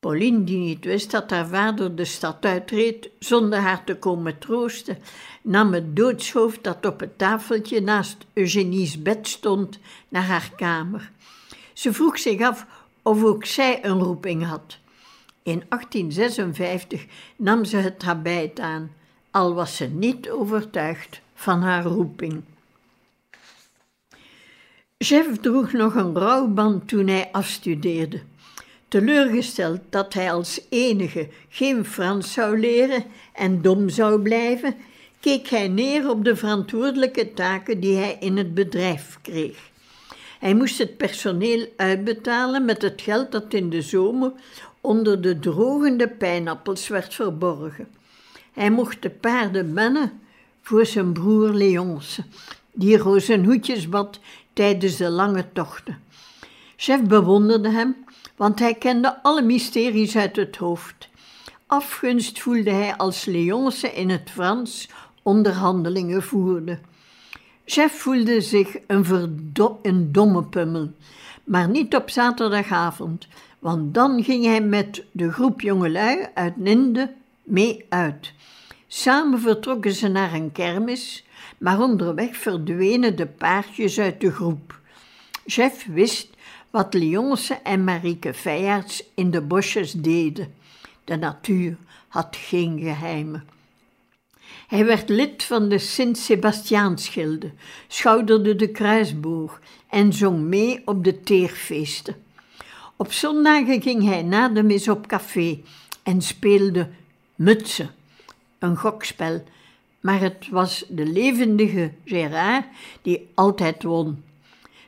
Pauline, 0.00 0.44
die 0.44 0.58
niet 0.58 0.84
wist 0.84 1.10
dat 1.10 1.30
haar 1.30 1.46
vader 1.46 1.96
de 1.96 2.04
stad 2.04 2.44
uitreed 2.44 3.10
zonder 3.18 3.58
haar 3.58 3.84
te 3.84 3.96
komen 3.96 4.38
troosten, 4.38 4.98
nam 5.42 5.72
het 5.72 5.96
doodshoofd 5.96 6.64
dat 6.64 6.86
op 6.86 7.00
het 7.00 7.18
tafeltje 7.18 7.80
naast 7.80 8.16
Eugenie's 8.32 9.02
bed 9.02 9.28
stond 9.28 9.78
naar 10.08 10.26
haar 10.26 10.50
kamer. 10.56 11.10
Ze 11.72 11.92
vroeg 11.92 12.18
zich 12.18 12.40
af 12.40 12.66
of 13.04 13.24
ook 13.24 13.44
zij 13.44 13.84
een 13.84 13.98
roeping 13.98 14.46
had. 14.46 14.78
In 15.42 15.62
1856 15.68 17.06
nam 17.36 17.64
ze 17.64 17.76
het 17.76 18.02
habit 18.02 18.60
aan, 18.60 18.92
al 19.30 19.54
was 19.54 19.76
ze 19.76 19.84
niet 19.84 20.30
overtuigd 20.30 21.20
van 21.34 21.62
haar 21.62 21.84
roeping. 21.84 22.42
Jeff 24.96 25.38
droeg 25.38 25.72
nog 25.72 25.94
een 25.94 26.14
rouwband 26.14 26.88
toen 26.88 27.06
hij 27.06 27.28
afstudeerde. 27.32 28.20
Teleurgesteld 28.88 29.80
dat 29.90 30.14
hij 30.14 30.32
als 30.32 30.60
enige 30.68 31.28
geen 31.48 31.84
Frans 31.84 32.32
zou 32.32 32.58
leren 32.58 33.04
en 33.32 33.62
dom 33.62 33.88
zou 33.88 34.22
blijven, 34.22 34.74
keek 35.20 35.48
hij 35.48 35.68
neer 35.68 36.10
op 36.10 36.24
de 36.24 36.36
verantwoordelijke 36.36 37.32
taken 37.32 37.80
die 37.80 37.96
hij 37.96 38.16
in 38.20 38.36
het 38.36 38.54
bedrijf 38.54 39.18
kreeg. 39.22 39.72
Hij 40.44 40.54
moest 40.54 40.78
het 40.78 40.96
personeel 40.96 41.66
uitbetalen 41.76 42.64
met 42.64 42.82
het 42.82 43.02
geld 43.02 43.32
dat 43.32 43.54
in 43.54 43.70
de 43.70 43.82
zomer 43.82 44.32
onder 44.80 45.20
de 45.20 45.38
drogende 45.38 46.08
pijnappels 46.08 46.88
werd 46.88 47.14
verborgen. 47.14 47.88
Hij 48.52 48.70
mocht 48.70 49.02
de 49.02 49.10
paarden 49.10 49.72
mennen 49.72 50.20
voor 50.62 50.86
zijn 50.86 51.12
broer 51.12 51.48
Leonce, 51.48 52.24
die 52.72 52.98
rozenhoedjes 52.98 53.88
bad 53.88 54.20
tijdens 54.52 54.96
de 54.96 55.10
lange 55.10 55.52
tochten. 55.52 56.02
Chef 56.76 57.02
bewonderde 57.02 57.70
hem, 57.70 57.96
want 58.36 58.58
hij 58.58 58.74
kende 58.74 59.22
alle 59.22 59.42
mysteries 59.42 60.16
uit 60.16 60.36
het 60.36 60.56
hoofd. 60.56 61.08
Afgunst 61.66 62.40
voelde 62.40 62.70
hij 62.70 62.96
als 62.96 63.24
Leonce 63.24 63.92
in 63.92 64.10
het 64.10 64.30
Frans 64.30 64.88
onderhandelingen 65.22 66.22
voerde. 66.22 66.78
Chef 67.64 67.92
voelde 67.92 68.40
zich 68.40 68.76
een, 68.86 69.04
een 69.82 70.12
domme 70.12 70.42
pummel, 70.42 70.92
maar 71.44 71.68
niet 71.68 71.96
op 71.96 72.10
zaterdagavond, 72.10 73.26
want 73.58 73.94
dan 73.94 74.22
ging 74.22 74.44
hij 74.44 74.60
met 74.60 75.04
de 75.12 75.32
groep 75.32 75.60
jongelui 75.60 76.26
uit 76.34 76.56
Ninde 76.56 77.12
mee 77.42 77.84
uit. 77.88 78.32
Samen 78.86 79.40
vertrokken 79.40 79.92
ze 79.92 80.08
naar 80.08 80.32
een 80.32 80.52
kermis, 80.52 81.24
maar 81.58 81.80
onderweg 81.80 82.36
verdwenen 82.36 83.16
de 83.16 83.26
paardjes 83.26 83.98
uit 83.98 84.20
de 84.20 84.30
groep. 84.30 84.80
Jeff 85.44 85.86
wist 85.86 86.28
wat 86.70 86.94
Lyonse 86.94 87.54
en 87.54 87.84
Marieke 87.84 88.34
Feyerts 88.34 89.04
in 89.14 89.30
de 89.30 89.40
bosjes 89.40 89.92
deden. 89.92 90.54
De 91.04 91.16
natuur 91.16 91.76
had 92.08 92.36
geen 92.36 92.78
geheimen. 92.78 93.53
Hij 94.74 94.84
werd 94.84 95.08
lid 95.08 95.42
van 95.42 95.68
de 95.68 95.78
Sint-Sebastiaansgilde, 95.78 97.50
schouderde 97.88 98.56
de 98.56 98.68
kruisboog 98.68 99.60
en 99.88 100.12
zong 100.12 100.40
mee 100.40 100.82
op 100.84 101.04
de 101.04 101.20
teerfeesten. 101.20 102.16
Op 102.96 103.12
zondagen 103.12 103.82
ging 103.82 104.04
hij 104.04 104.22
na 104.22 104.48
de 104.48 104.62
mis 104.62 104.88
op 104.88 105.06
café 105.06 105.60
en 106.02 106.22
speelde 106.22 106.88
mutsen, 107.34 107.90
een 108.58 108.76
gokspel, 108.76 109.44
maar 110.00 110.20
het 110.20 110.48
was 110.50 110.84
de 110.88 111.06
levendige 111.06 111.92
Gérard 112.04 112.64
die 113.02 113.28
altijd 113.34 113.82
won. 113.82 114.22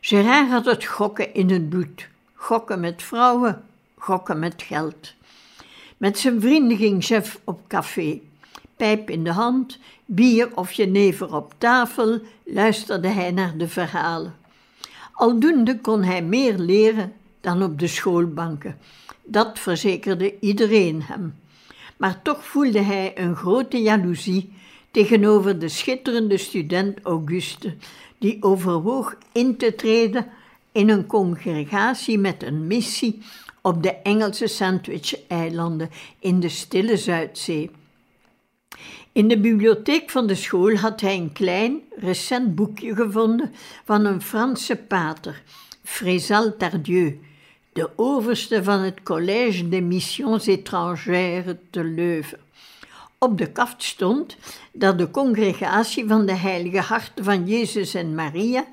Gérard 0.01 0.49
had 0.49 0.65
het 0.65 0.85
gokken 0.85 1.35
in 1.35 1.51
het 1.51 1.69
bloed, 1.69 2.09
gokken 2.35 2.81
met 2.81 3.03
vrouwen, 3.03 3.65
gokken 3.95 4.39
met 4.39 4.63
geld. 4.63 5.15
Met 5.97 6.19
zijn 6.19 6.41
vrienden 6.41 6.77
ging 6.77 7.05
Chef 7.05 7.41
op 7.45 7.61
café. 7.69 8.21
Pijp 8.77 9.11
in 9.11 9.25
de 9.25 9.33
hand, 9.33 9.79
bier 10.05 10.57
of 10.57 10.73
jenever 10.73 11.35
op 11.35 11.55
tafel, 11.59 12.21
luisterde 12.45 13.09
hij 13.09 13.31
naar 13.31 13.57
de 13.57 13.69
verhalen. 13.69 14.35
Aldoende 15.13 15.81
kon 15.81 16.03
hij 16.03 16.23
meer 16.23 16.59
leren 16.59 17.13
dan 17.41 17.63
op 17.63 17.79
de 17.79 17.87
schoolbanken. 17.87 18.79
Dat 19.25 19.59
verzekerde 19.59 20.35
iedereen 20.41 21.03
hem. 21.03 21.35
Maar 21.97 22.23
toch 22.23 22.45
voelde 22.45 22.81
hij 22.81 23.19
een 23.19 23.37
grote 23.37 23.83
jaloezie 23.83 24.53
tegenover 24.91 25.59
de 25.59 25.69
schitterende 25.69 26.37
student 26.37 27.01
Auguste, 27.03 27.75
die 28.19 28.37
overwoog 28.41 29.17
in 29.33 29.57
te 29.57 29.75
treden 29.75 30.27
in 30.73 30.89
een 30.89 31.07
congregatie 31.07 32.19
met 32.19 32.43
een 32.43 32.67
missie 32.67 33.23
op 33.63 33.83
de 33.83 33.93
Engelse 33.93 34.47
Sandwich-eilanden 34.47 35.91
in 36.19 36.41
de 36.41 36.49
stille 36.49 36.97
Zuidzee. 36.97 37.71
In 39.17 39.29
de 39.29 39.39
bibliotheek 39.39 40.11
van 40.11 40.27
de 40.27 40.35
school 40.35 40.75
had 40.75 41.01
hij 41.01 41.17
een 41.17 41.33
klein, 41.33 41.81
recent 41.99 42.55
boekje 42.55 42.95
gevonden 42.95 43.53
van 43.85 44.05
een 44.05 44.23
Franse 44.23 44.77
pater, 44.77 45.43
Frézal 45.83 46.57
Tardieu, 46.57 47.21
de 47.73 47.91
overste 47.97 48.65
van 48.65 48.81
het 48.81 49.03
Collège 49.03 49.69
des 49.69 49.81
Missions 49.81 50.47
étrangères 50.47 51.55
te 51.71 51.85
Leuven. 51.85 52.39
Op 53.19 53.39
de 53.39 53.53
kaft 53.53 53.83
stond 53.83 54.37
dat 54.73 54.99
de 54.99 55.11
congregatie 55.11 56.07
van 56.07 56.27
de 56.27 56.35
Heilige 56.35 56.81
Harten 56.81 57.25
van 57.25 57.47
Jezus 57.47 57.95
en 57.95 58.15
Maria 58.15 58.65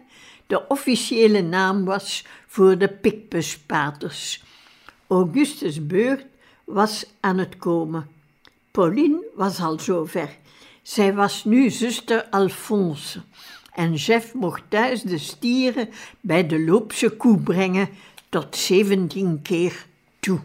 de 0.48 0.68
officiële 0.68 1.42
naam 1.42 1.86
was 1.86 2.26
voor 2.48 2.78
de 2.78 2.90
Picpuspaters. 2.90 4.44
Augustus' 5.08 5.88
beurt 5.88 6.26
was 6.64 7.06
aan 7.20 7.38
het 7.38 7.58
komen. 7.58 8.08
Pauline 8.74 9.24
was 9.36 9.60
al 9.60 9.80
zover. 9.80 10.38
Zij 10.82 11.14
was 11.14 11.44
nu 11.44 11.70
zuster 11.70 12.28
Alphonse 12.30 13.22
en 13.74 13.94
Jeff 13.94 14.34
mocht 14.34 14.64
thuis 14.68 15.02
de 15.02 15.18
stieren 15.18 15.90
bij 16.22 16.48
de 16.48 16.60
loopse 16.60 17.10
koe 17.10 17.40
brengen 17.40 17.90
tot 18.30 18.56
zeventien 18.56 19.42
keer 19.42 19.86
toe. 20.20 20.40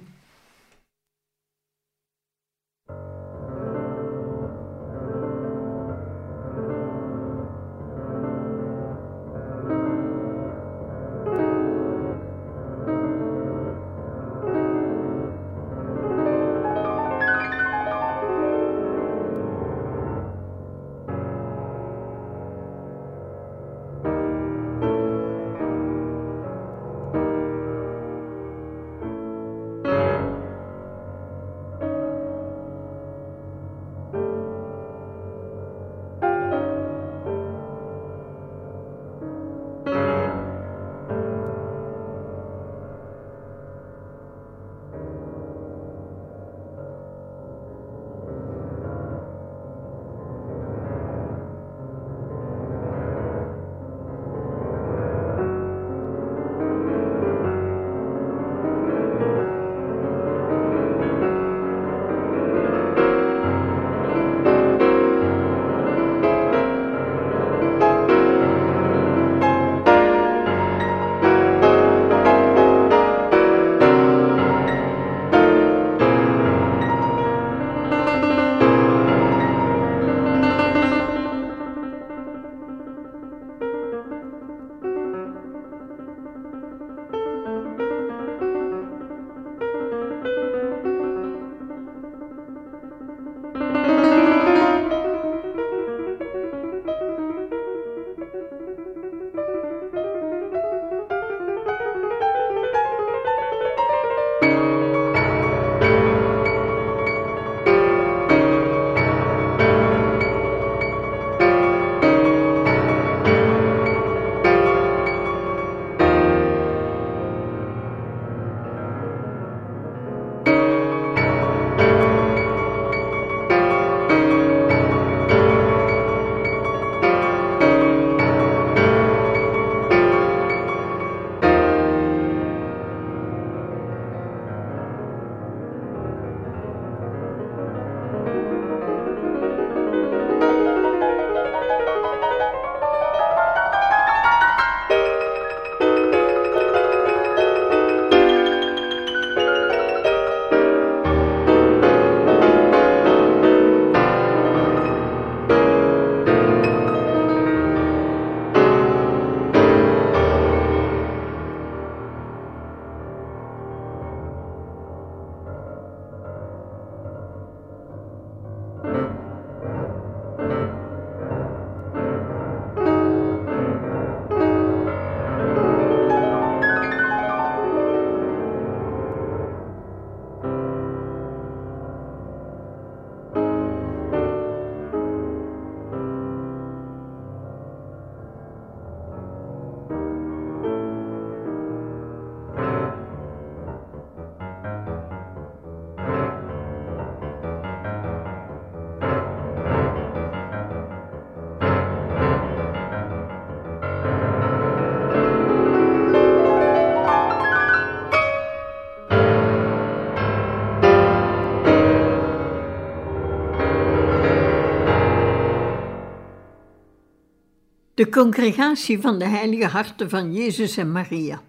De 217.98 218.08
congregatie 218.08 219.00
van 219.00 219.18
de 219.18 219.24
heilige 219.24 219.66
harten 219.66 220.10
van 220.10 220.32
Jezus 220.32 220.76
en 220.76 220.92
Maria. 220.92 221.42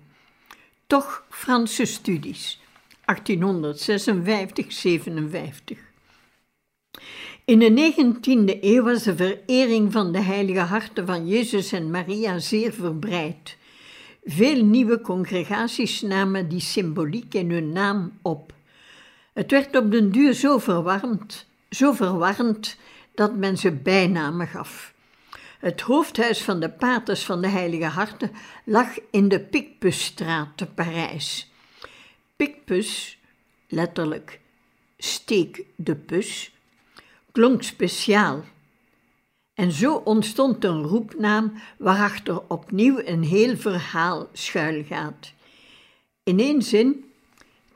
Toch 0.87 1.23
Franse 1.29 1.85
studies, 1.85 2.59
1856-57. 3.01 3.03
In 7.45 7.59
de 7.59 7.93
19e 7.93 8.57
eeuw 8.61 8.83
was 8.83 9.03
de 9.03 9.15
verering 9.15 9.91
van 9.91 10.11
de 10.11 10.19
heilige 10.19 10.59
harten 10.59 11.05
van 11.05 11.27
Jezus 11.27 11.71
en 11.71 11.91
Maria 11.91 12.39
zeer 12.39 12.73
verbreid. 12.73 13.57
Veel 14.23 14.65
nieuwe 14.65 15.01
congregaties 15.01 16.01
namen 16.01 16.49
die 16.49 16.61
symboliek 16.61 17.33
in 17.33 17.51
hun 17.51 17.71
naam 17.71 18.19
op. 18.21 18.53
Het 19.33 19.51
werd 19.51 19.75
op 19.75 19.91
den 19.91 20.11
duur 20.11 20.33
zo 20.33 20.57
verwarmd, 20.57 21.47
zo 21.69 21.91
verwarrend 21.91 22.77
dat 23.15 23.35
men 23.35 23.57
ze 23.57 23.71
bijnamen 23.71 24.47
gaf. 24.47 24.97
Het 25.59 25.81
hoofdhuis 25.81 26.43
van 26.43 26.59
de 26.59 26.69
paters 26.69 27.23
van 27.23 27.41
de 27.41 27.47
Heilige 27.47 27.85
Harten 27.85 28.31
lag 28.63 28.87
in 29.11 29.27
de 29.27 29.39
Picpusstraat 29.39 30.47
te 30.55 30.65
Parijs. 30.65 31.51
Picpus, 32.35 33.17
letterlijk 33.67 34.39
steek 34.97 35.65
de 35.75 35.95
pus, 35.95 36.51
klonk 37.31 37.63
speciaal. 37.63 38.43
En 39.53 39.71
zo 39.71 39.95
ontstond 39.95 40.63
een 40.63 40.83
roepnaam 40.83 41.53
waarachter 41.77 42.41
opnieuw 42.47 43.01
een 43.05 43.23
heel 43.23 43.57
verhaal 43.57 44.29
schuilgaat. 44.33 45.33
In 46.23 46.39
één 46.39 46.61
zin, 46.61 47.11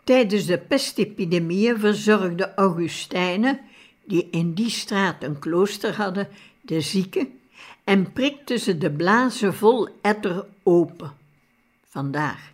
tijdens 0.04 0.46
de 0.46 0.58
pestepidemieën 0.58 1.80
verzorgden 1.80 2.56
Augustijnen, 2.56 3.60
die 4.06 4.28
in 4.32 4.54
die 4.54 4.70
straat 4.70 5.24
een 5.24 5.40
klooster 5.40 5.96
hadden, 5.96 6.28
de 6.62 6.82
zieken 6.82 7.42
en 7.84 8.14
prikten 8.14 8.60
ze 8.60 8.78
de 8.78 8.92
blazen 8.92 9.54
vol 9.54 9.88
etter 10.02 10.46
open. 10.64 11.14
Vandaar. 11.90 12.52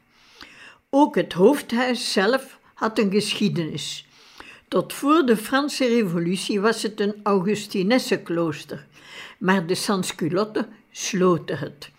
Ook 0.90 1.16
het 1.16 1.34
hoofdhuis 1.34 2.12
zelf 2.12 2.60
had 2.74 3.00
een 3.00 3.12
geschiedenis. 3.12 4.08
Tot 4.68 4.94
voor 4.94 5.26
de 5.26 5.38
Franse 5.38 5.88
Revolutie 5.88 6.60
was 6.60 6.82
het 6.82 7.00
een 7.00 7.16
Augustinessenklooster, 7.24 8.86
maar 9.38 9.66
de 9.66 9.76
sansculotten 9.76 10.68
sloten 10.92 11.58
het. 11.58 11.92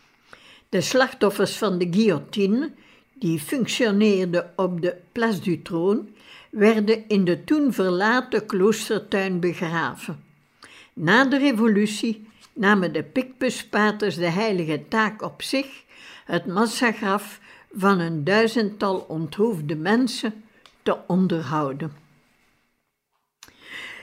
De 0.69 0.81
slachtoffers 0.81 1.57
van 1.57 1.79
de 1.79 1.89
guillotine, 1.91 2.73
die 3.15 3.39
functioneerden 3.39 4.53
op 4.57 4.83
de 4.83 4.97
Place 5.13 5.41
du 5.41 5.63
Trône, 5.63 6.19
werden 6.51 7.09
in 7.09 7.25
de 7.25 7.45
toen 7.45 7.73
verlaten 7.73 8.47
kloostertuin 8.47 9.41
begraven. 9.41 10.25
Na 10.93 11.25
de 11.25 11.39
revolutie 11.39 12.29
namen 12.61 12.93
de 12.93 13.03
Picpuspaters 13.03 14.15
de 14.15 14.31
heilige 14.31 14.89
taak 14.89 15.23
op 15.23 15.43
zich 15.43 15.85
het 16.25 16.47
massagraf 16.47 17.41
van 17.73 17.99
een 17.99 18.25
duizendtal 18.25 18.99
onthoofde 18.99 19.77
mensen 19.77 20.45
te 20.83 20.97
onderhouden. 21.07 21.93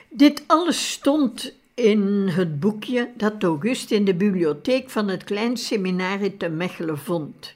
Dit 0.10 0.44
alles 0.48 0.92
stond 0.92 1.54
in 1.74 2.28
het 2.28 2.60
boekje 2.60 3.12
dat 3.16 3.44
August 3.44 3.92
in 3.92 4.06
de 4.06 4.16
bibliotheek 4.16 4.90
van 4.90 5.08
het 5.08 5.24
Klein 5.24 5.58
Seminarie 5.58 6.38
te 6.38 6.50
Mechelen 6.50 6.98
vond. 6.98 7.54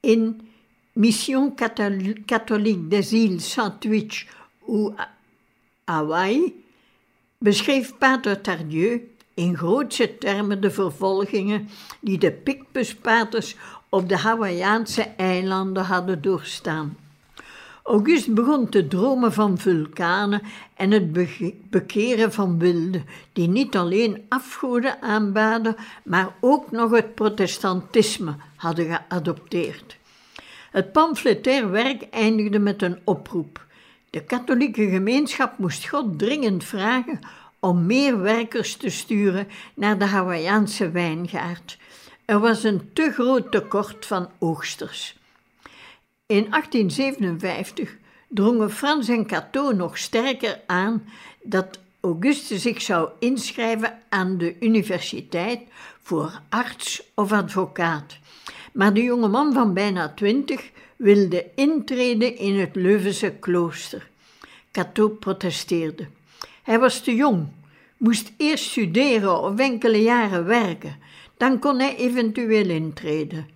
In 0.00 0.48
Mission 0.92 1.54
Catholique 2.24 2.88
des 2.88 3.12
Îles 3.12 3.50
Sandwich 3.50 4.26
ou 4.66 4.94
Hawaii 5.84 6.64
beschreef 7.38 7.98
Pater 7.98 8.40
Tardieu 8.40 9.15
in 9.36 9.56
grootse 9.56 10.18
termen 10.18 10.60
de 10.60 10.70
vervolgingen 10.70 11.68
die 12.00 12.18
de 12.18 12.32
Picpuspaters 12.32 13.56
op 13.88 14.08
de 14.08 14.16
Hawaïaanse 14.16 15.02
eilanden 15.02 15.84
hadden 15.84 16.22
doorstaan. 16.22 16.96
August 17.82 18.34
begon 18.34 18.68
te 18.68 18.88
dromen 18.88 19.32
van 19.32 19.58
vulkanen 19.58 20.42
en 20.74 20.90
het 20.90 21.12
bekeren 21.70 22.32
van 22.32 22.58
wilden, 22.58 23.04
die 23.32 23.48
niet 23.48 23.76
alleen 23.76 24.24
afgoden 24.28 25.02
aanbaden, 25.02 25.76
maar 26.04 26.34
ook 26.40 26.70
nog 26.70 26.90
het 26.90 27.14
protestantisme 27.14 28.34
hadden 28.56 28.86
geadopteerd. 28.86 29.96
Het 30.70 30.92
pamfletair 30.92 31.70
werk 31.70 32.02
eindigde 32.10 32.58
met 32.58 32.82
een 32.82 32.98
oproep. 33.04 33.64
De 34.10 34.24
katholieke 34.24 34.88
gemeenschap 34.88 35.58
moest 35.58 35.88
God 35.88 36.18
dringend 36.18 36.64
vragen 36.64 37.20
om 37.66 37.86
meer 37.86 38.20
werkers 38.20 38.76
te 38.76 38.90
sturen 38.90 39.48
naar 39.74 39.98
de 39.98 40.04
Hawaïaanse 40.04 40.90
wijngaard. 40.90 41.78
Er 42.24 42.38
was 42.38 42.64
een 42.64 42.90
te 42.92 43.12
groot 43.12 43.52
tekort 43.52 44.06
van 44.06 44.28
oogsters. 44.38 45.16
In 46.26 46.46
1857 46.50 47.96
drongen 48.28 48.70
Frans 48.70 49.08
en 49.08 49.26
Cato 49.26 49.72
nog 49.72 49.98
sterker 49.98 50.60
aan 50.66 51.04
dat 51.42 51.78
Auguste 52.00 52.58
zich 52.58 52.82
zou 52.82 53.08
inschrijven 53.18 53.98
aan 54.08 54.38
de 54.38 54.56
universiteit 54.60 55.60
voor 56.02 56.40
arts 56.48 57.02
of 57.14 57.32
advocaat. 57.32 58.18
Maar 58.72 58.94
de 58.94 59.02
jonge 59.02 59.28
man 59.28 59.52
van 59.52 59.74
bijna 59.74 60.08
twintig 60.08 60.70
wilde 60.96 61.46
intreden 61.54 62.36
in 62.36 62.58
het 62.58 62.74
Leuvense 62.74 63.30
klooster. 63.30 64.08
Cato 64.72 65.08
protesteerde. 65.08 66.06
Hij 66.66 66.78
was 66.78 67.00
te 67.00 67.14
jong, 67.14 67.48
moest 67.96 68.32
eerst 68.36 68.64
studeren 68.64 69.42
of 69.42 69.58
enkele 69.58 70.02
jaren 70.02 70.44
werken, 70.44 70.96
dan 71.36 71.58
kon 71.58 71.78
hij 71.78 71.96
eventueel 71.96 72.68
intreden. 72.68 73.48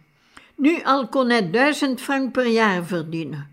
Nu 0.54 0.82
al 0.82 1.08
kon 1.08 1.28
hij 1.28 1.50
duizend 1.50 2.00
frank 2.00 2.32
per 2.32 2.46
jaar 2.46 2.84
verdienen. 2.84 3.48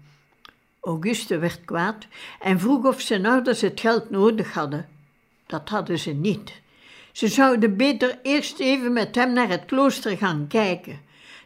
Auguste 0.82 1.38
werd 1.38 1.66
kwaad 1.66 2.08
en 2.40 2.60
vroeg 2.60 2.86
of 2.86 3.02
zijn 3.02 3.26
ouders 3.26 3.62
het 3.62 3.80
geld 3.80 4.10
nodig 4.10 4.54
hadden. 4.54 4.90
Dat 5.46 5.70
hadden 5.70 6.00
ze 6.00 6.12
niet. 6.12 6.62
Ze 7.12 7.28
zouden 7.28 7.78
beter 7.78 8.20
eerst 8.24 8.60
even 8.60 8.94
met 8.94 9.16
hem 9.16 9.34
naar 9.34 9.50
het 9.50 9.66
klooster 9.66 10.18
gaan 10.18 10.46
kijken. 10.48 11.00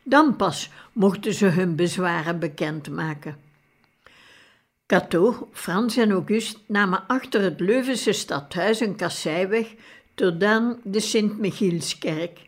Dan 0.03 0.35
pas 0.35 0.69
mochten 0.93 1.33
ze 1.33 1.45
hun 1.45 1.75
bezwaren 1.75 2.39
bekendmaken. 2.39 3.37
Cato, 4.91 5.47
Frans 5.51 5.97
en 5.97 6.11
Auguste 6.11 6.59
namen 6.65 7.07
achter 7.07 7.41
het 7.41 7.59
Leuvense 7.59 8.11
stadhuis 8.11 8.79
een 8.79 8.95
kasseiweg 8.95 9.73
tot 10.15 10.43
aan 10.43 10.79
de 10.83 10.99
Sint-Michielskerk 10.99 12.39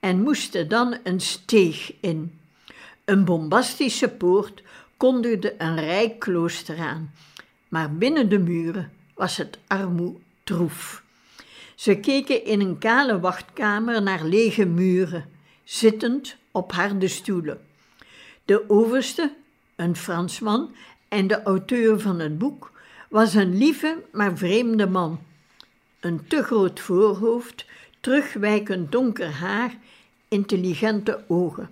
en 0.00 0.22
moesten 0.22 0.68
dan 0.68 0.96
een 1.02 1.20
steeg 1.20 1.92
in. 2.00 2.38
Een 3.04 3.24
bombastische 3.24 4.08
poort 4.08 4.62
kondigde 4.96 5.54
een 5.58 5.80
rijk 5.80 6.18
klooster 6.18 6.78
aan, 6.78 7.14
maar 7.68 7.94
binnen 7.94 8.28
de 8.28 8.38
muren 8.38 8.92
was 9.14 9.36
het 9.36 9.58
armoe 9.66 10.14
troef. 10.44 11.02
Ze 11.74 11.94
keken 11.94 12.44
in 12.44 12.60
een 12.60 12.78
kale 12.78 13.20
wachtkamer 13.20 14.02
naar 14.02 14.24
lege 14.24 14.64
muren, 14.64 15.30
zittend 15.64 16.36
op 16.50 16.72
harde 16.72 17.08
stoelen. 17.08 17.60
De 18.44 18.64
overste, 18.68 19.34
een 19.76 19.96
Fransman 19.96 20.74
en 21.10 21.26
de 21.26 21.42
auteur 21.42 22.00
van 22.00 22.18
het 22.18 22.38
boek, 22.38 22.72
was 23.08 23.34
een 23.34 23.56
lieve 23.56 24.02
maar 24.12 24.36
vreemde 24.36 24.86
man. 24.86 25.20
Een 26.00 26.26
te 26.26 26.42
groot 26.42 26.80
voorhoofd, 26.80 27.66
terugwijkend 28.00 28.92
donker 28.92 29.30
haar, 29.30 29.76
intelligente 30.28 31.24
ogen. 31.28 31.70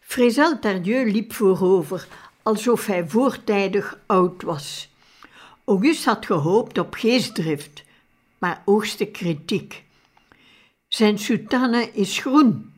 Frézel 0.00 0.58
Tardieu 0.58 1.10
liep 1.10 1.32
voorover, 1.32 2.06
alsof 2.42 2.86
hij 2.86 3.08
voortijdig 3.08 3.98
oud 4.06 4.42
was. 4.42 4.88
Auguste 5.64 6.08
had 6.08 6.26
gehoopt 6.26 6.78
op 6.78 6.94
geestdrift, 6.94 7.84
maar 8.38 8.62
oogste 8.64 9.04
kritiek. 9.04 9.84
Zijn 10.88 11.18
soutane 11.18 11.90
is 11.92 12.18
groen, 12.18 12.72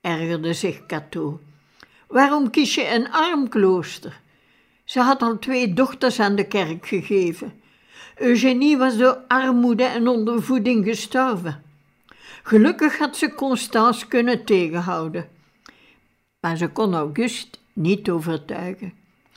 ergerde 0.00 0.54
zich 0.54 0.86
Cato. 0.86 1.40
Waarom 2.06 2.50
kies 2.50 2.74
je 2.74 2.88
een 2.94 3.10
arm 3.10 3.48
klooster? 3.48 4.20
Ze 4.92 5.00
had 5.00 5.22
al 5.22 5.38
twee 5.38 5.72
dochters 5.72 6.20
aan 6.20 6.36
de 6.36 6.46
kerk 6.46 6.86
gegeven. 6.86 7.52
Eugenie 8.16 8.76
was 8.76 8.96
door 8.96 9.24
armoede 9.28 9.84
en 9.84 10.08
ondervoeding 10.08 10.84
gestorven. 10.84 11.62
Gelukkig 12.42 12.98
had 12.98 13.16
ze 13.16 13.34
Constance 13.34 14.06
kunnen 14.08 14.44
tegenhouden. 14.44 15.28
Maar 16.40 16.56
ze 16.56 16.68
kon 16.68 16.94
Auguste 16.94 17.58
niet 17.72 18.10
overtuigen. 18.10 18.92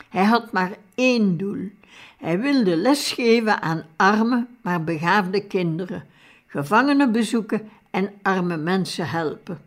Hij 0.09 0.23
had 0.23 0.51
maar 0.51 0.71
één 0.95 1.37
doel. 1.37 1.69
Hij 2.17 2.39
wilde 2.39 2.75
lesgeven 2.75 3.61
aan 3.61 3.85
arme, 3.95 4.47
maar 4.61 4.83
begaafde 4.83 5.47
kinderen, 5.47 6.05
gevangenen 6.47 7.11
bezoeken 7.11 7.69
en 7.91 8.13
arme 8.21 8.57
mensen 8.57 9.09
helpen. 9.09 9.61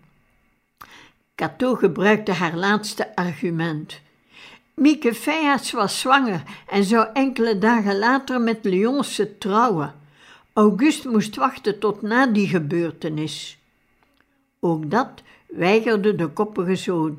Cato 1.34 1.74
gebruikte 1.74 2.32
haar 2.32 2.56
laatste 2.56 3.16
argument. 3.16 4.00
Mieke 4.78 5.14
Feyaerts 5.14 5.70
was 5.70 6.00
zwanger 6.00 6.42
en 6.66 6.84
zou 6.84 7.06
enkele 7.12 7.58
dagen 7.58 7.98
later 7.98 8.40
met 8.40 8.58
Leonce 8.64 9.38
trouwen. 9.38 9.94
Auguste 10.52 11.08
moest 11.08 11.36
wachten 11.36 11.78
tot 11.78 12.02
na 12.02 12.26
die 12.26 12.48
gebeurtenis. 12.48 13.58
Ook 14.60 14.90
dat 14.90 15.22
weigerde 15.46 16.14
de 16.14 16.26
koppige 16.28 16.76
zoon. 16.76 17.18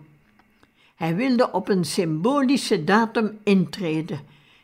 Hij 0.96 1.16
wilde 1.16 1.52
op 1.52 1.70
een 1.70 1.86
symbolische 1.86 2.84
datum 2.84 3.40
intreden, 3.44 4.20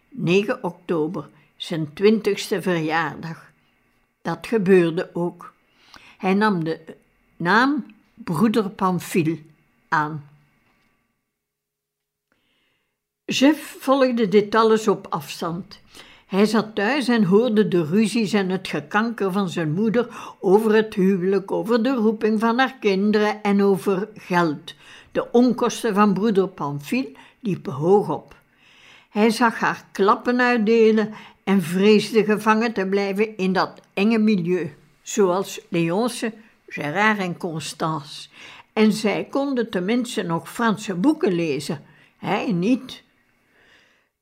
9 0.09 0.63
oktober, 0.63 1.29
zijn 1.55 1.93
twintigste 1.93 2.61
verjaardag. 2.61 3.51
Dat 4.21 4.47
gebeurde 4.47 5.09
ook. 5.13 5.53
Hij 6.17 6.33
nam 6.33 6.63
de 6.63 6.79
naam 7.37 7.85
broeder 8.13 8.69
Pamphile 8.69 9.39
aan. 9.87 10.34
Jeff 13.27 13.77
volgde 13.79 14.27
dit 14.27 14.55
alles 14.55 14.87
op 14.87 15.07
afstand. 15.09 15.81
Hij 16.25 16.45
zat 16.45 16.75
thuis 16.75 17.07
en 17.07 17.23
hoorde 17.23 17.67
de 17.67 17.85
ruzies 17.85 18.33
en 18.33 18.49
het 18.49 18.67
gekanker 18.67 19.31
van 19.31 19.49
zijn 19.49 19.71
moeder 19.71 20.07
over 20.39 20.75
het 20.75 20.93
huwelijk, 20.93 21.51
over 21.51 21.83
de 21.83 21.93
roeping 21.93 22.39
van 22.39 22.59
haar 22.59 22.75
kinderen 22.79 23.43
en 23.43 23.63
over 23.63 24.07
geld. 24.13 24.73
De 25.11 25.31
onkosten 25.31 25.93
van 25.93 26.13
broeder 26.13 26.47
Pamphile 26.47 27.11
liepen 27.39 27.73
hoog 27.73 28.09
op. 28.09 28.35
Hij 29.09 29.29
zag 29.29 29.59
haar 29.59 29.85
klappen 29.91 30.41
uitdelen 30.41 31.13
en 31.43 31.61
vreesde 31.61 32.23
gevangen 32.23 32.73
te 32.73 32.87
blijven 32.87 33.37
in 33.37 33.53
dat 33.53 33.81
enge 33.93 34.17
milieu, 34.17 34.75
zoals 35.01 35.61
Leonce, 35.69 36.33
Gérard 36.67 37.19
en 37.19 37.37
Constance. 37.37 38.29
En 38.73 38.91
zij 38.93 39.27
konden 39.29 39.69
tenminste 39.69 40.23
nog 40.23 40.51
Franse 40.51 40.95
boeken 40.95 41.33
lezen, 41.33 41.83
hij 42.17 42.51
niet. 42.51 43.03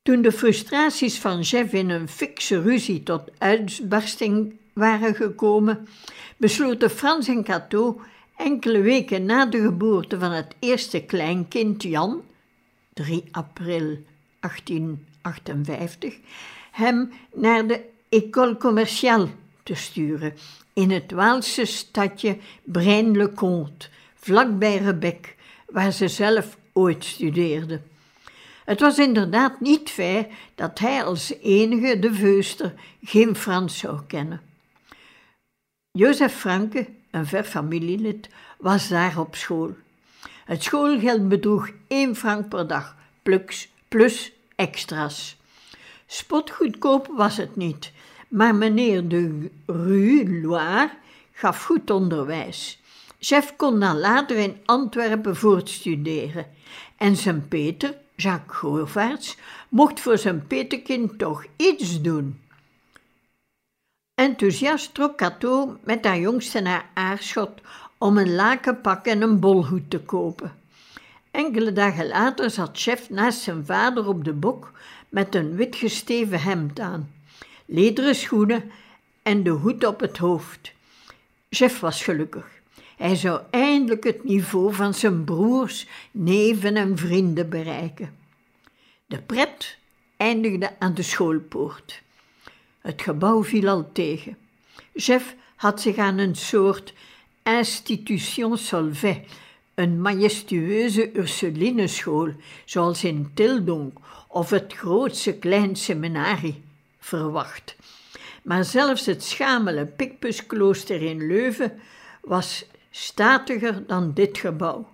Toen 0.04 0.22
de 0.22 0.32
frustraties 0.32 1.18
van 1.18 1.40
Jeff 1.40 1.72
in 1.72 1.90
een 1.90 2.08
fikse 2.08 2.62
ruzie 2.62 3.02
tot 3.02 3.30
uitbarsting 3.38 4.54
waren 4.72 5.14
gekomen, 5.14 5.88
besloten 6.36 6.90
Frans 6.90 7.28
en 7.28 7.44
Cato 7.44 8.00
enkele 8.36 8.80
weken 8.80 9.24
na 9.24 9.46
de 9.46 9.60
geboorte 9.60 10.18
van 10.18 10.30
het 10.30 10.54
eerste 10.58 11.00
kleinkind 11.00 11.82
Jan, 11.82 12.22
3 12.92 13.24
april 13.30 13.98
1858, 14.40 16.14
hem 16.70 17.12
naar 17.34 17.66
de 17.66 17.80
École 18.08 18.56
Commerciale 18.56 19.28
te 19.62 19.74
sturen 19.74 20.34
in 20.72 20.90
het 20.90 21.12
Waalse 21.12 21.64
stadje 21.64 22.36
Braine-le-Comte, 22.64 23.88
vlakbij 24.14 24.76
Rebec, 24.76 25.34
waar 25.68 25.92
ze 25.92 26.08
zelf 26.08 26.56
ooit 26.72 27.04
studeerde. 27.04 27.80
Het 28.64 28.80
was 28.80 28.98
inderdaad 28.98 29.60
niet 29.60 29.90
fair 29.90 30.26
dat 30.54 30.78
hij 30.78 31.04
als 31.04 31.32
enige 31.42 31.98
de 31.98 32.14
veuster 32.14 32.74
geen 33.02 33.36
Frans 33.36 33.78
zou 33.78 34.00
kennen. 34.06 34.40
Jozef 35.90 36.34
Franke, 36.34 36.86
een 37.10 37.26
ver 37.26 37.44
familielid, 37.44 38.28
was 38.58 38.88
daar 38.88 39.18
op 39.18 39.34
school. 39.34 39.74
Het 40.44 40.62
schoolgeld 40.62 41.28
bedroeg 41.28 41.70
1 41.88 42.16
frank 42.16 42.48
per 42.48 42.66
dag, 42.66 42.96
plus, 43.22 43.68
plus 43.88 44.32
extra's. 44.56 45.36
Spotgoedkoop 46.06 47.06
was 47.16 47.36
het 47.36 47.56
niet, 47.56 47.92
maar 48.28 48.54
meneer 48.54 49.08
de 49.08 49.50
Rue 49.66 50.40
Loire 50.40 50.90
gaf 51.32 51.64
goed 51.64 51.90
onderwijs. 51.90 52.78
Chef 53.18 53.56
kon 53.56 53.80
dan 53.80 53.98
later 53.98 54.36
in 54.36 54.56
Antwerpen 54.64 55.36
voortstuderen 55.36 56.46
en 56.96 57.16
zijn 57.16 57.48
Peter, 57.48 57.94
Jacques 58.24 58.56
Govaerts, 58.56 59.36
mocht 59.68 60.00
voor 60.00 60.18
zijn 60.18 60.46
petekind 60.46 61.18
toch 61.18 61.44
iets 61.56 62.00
doen. 62.00 62.40
Enthousiast 64.14 64.94
trok 64.94 65.16
Cato 65.16 65.78
met 65.82 66.04
haar 66.04 66.18
jongste 66.18 66.60
naar 66.60 66.90
Aarschot 66.94 67.60
om 67.98 68.18
een 68.18 68.34
lakenpak 68.34 69.06
en 69.06 69.22
een 69.22 69.40
bolhoed 69.40 69.90
te 69.90 70.00
kopen. 70.00 70.52
Enkele 71.30 71.72
dagen 71.72 72.08
later 72.08 72.50
zat 72.50 72.78
chef 72.78 73.10
naast 73.10 73.40
zijn 73.40 73.66
vader 73.66 74.08
op 74.08 74.24
de 74.24 74.32
bok 74.32 74.72
met 75.08 75.34
een 75.34 75.56
wit 75.56 75.76
gesteven 75.76 76.40
hemd 76.40 76.80
aan, 76.80 77.12
lederen 77.64 78.14
schoenen 78.14 78.70
en 79.22 79.42
de 79.42 79.50
hoed 79.50 79.84
op 79.86 80.00
het 80.00 80.18
hoofd. 80.18 80.72
Chef 81.50 81.80
was 81.80 82.02
gelukkig. 82.02 82.46
Hij 83.04 83.16
zou 83.16 83.40
eindelijk 83.50 84.04
het 84.04 84.24
niveau 84.24 84.74
van 84.74 84.94
zijn 84.94 85.24
broers, 85.24 85.86
neven 86.10 86.76
en 86.76 86.98
vrienden 86.98 87.48
bereiken. 87.48 88.16
De 89.06 89.18
pret 89.18 89.78
eindigde 90.16 90.70
aan 90.78 90.94
de 90.94 91.02
schoolpoort. 91.02 92.02
Het 92.80 93.02
gebouw 93.02 93.44
viel 93.44 93.68
al 93.68 93.92
tegen. 93.92 94.36
Jeff 94.92 95.34
had 95.56 95.80
zich 95.80 95.96
aan 95.96 96.18
een 96.18 96.34
soort 96.34 96.94
institution 97.42 98.58
Solvay, 98.58 99.24
een 99.74 100.00
majestueuze 100.00 101.16
Ursulineschool, 101.16 102.32
zoals 102.64 103.04
in 103.04 103.30
Tildonk 103.34 103.98
of 104.28 104.50
het 104.50 104.72
grootste 104.72 105.34
klein 105.34 105.76
seminarie, 105.76 106.62
verwacht. 106.98 107.76
Maar 108.42 108.64
zelfs 108.64 109.06
het 109.06 109.24
schamele 109.24 109.86
Picpusklooster 109.86 111.02
in 111.02 111.26
Leuven 111.26 111.80
was 112.20 112.64
statiger 112.96 113.86
dan 113.86 114.12
dit 114.12 114.38
gebouw. 114.38 114.88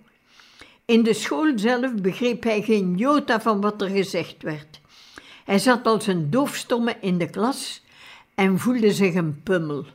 In 0.85 1.03
de 1.03 1.13
school 1.13 1.51
zelf 1.55 1.93
begreep 1.93 2.43
hij 2.43 2.61
geen 2.61 2.95
jota 2.97 3.41
van 3.41 3.61
wat 3.61 3.81
er 3.81 3.89
gezegd 3.89 4.43
werd. 4.43 4.79
Hij 5.45 5.59
zat 5.59 5.85
als 5.85 6.07
een 6.07 6.29
doofstomme 6.29 6.97
in 7.01 7.17
de 7.17 7.29
klas 7.29 7.83
en 8.35 8.59
voelde 8.59 8.91
zich 8.91 9.13
een 9.13 9.43
pummel. 9.43 9.85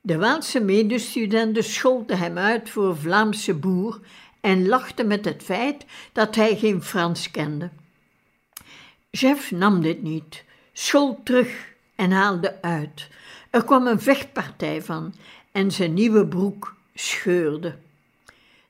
De 0.00 0.18
Waalse 0.18 0.60
medestudenten 0.60 1.64
scholden 1.64 2.18
hem 2.18 2.38
uit 2.38 2.70
voor 2.70 2.96
Vlaamse 2.96 3.54
boer 3.54 4.00
en 4.40 4.68
lachten 4.68 5.06
met 5.06 5.24
het 5.24 5.42
feit 5.42 5.84
dat 6.12 6.34
hij 6.34 6.56
geen 6.56 6.82
Frans 6.82 7.30
kende. 7.30 7.70
Jeff 9.10 9.50
nam 9.50 9.82
dit 9.82 10.02
niet, 10.02 10.44
schold 10.72 11.24
terug 11.24 11.74
en 11.94 12.10
haalde 12.10 12.62
uit. 12.62 13.08
Er 13.50 13.64
kwam 13.64 13.86
een 13.86 14.00
vechtpartij 14.00 14.82
van 14.82 15.14
en 15.52 15.70
zijn 15.70 15.94
nieuwe 15.94 16.26
broek 16.26 16.80
scheurde. 16.94 17.74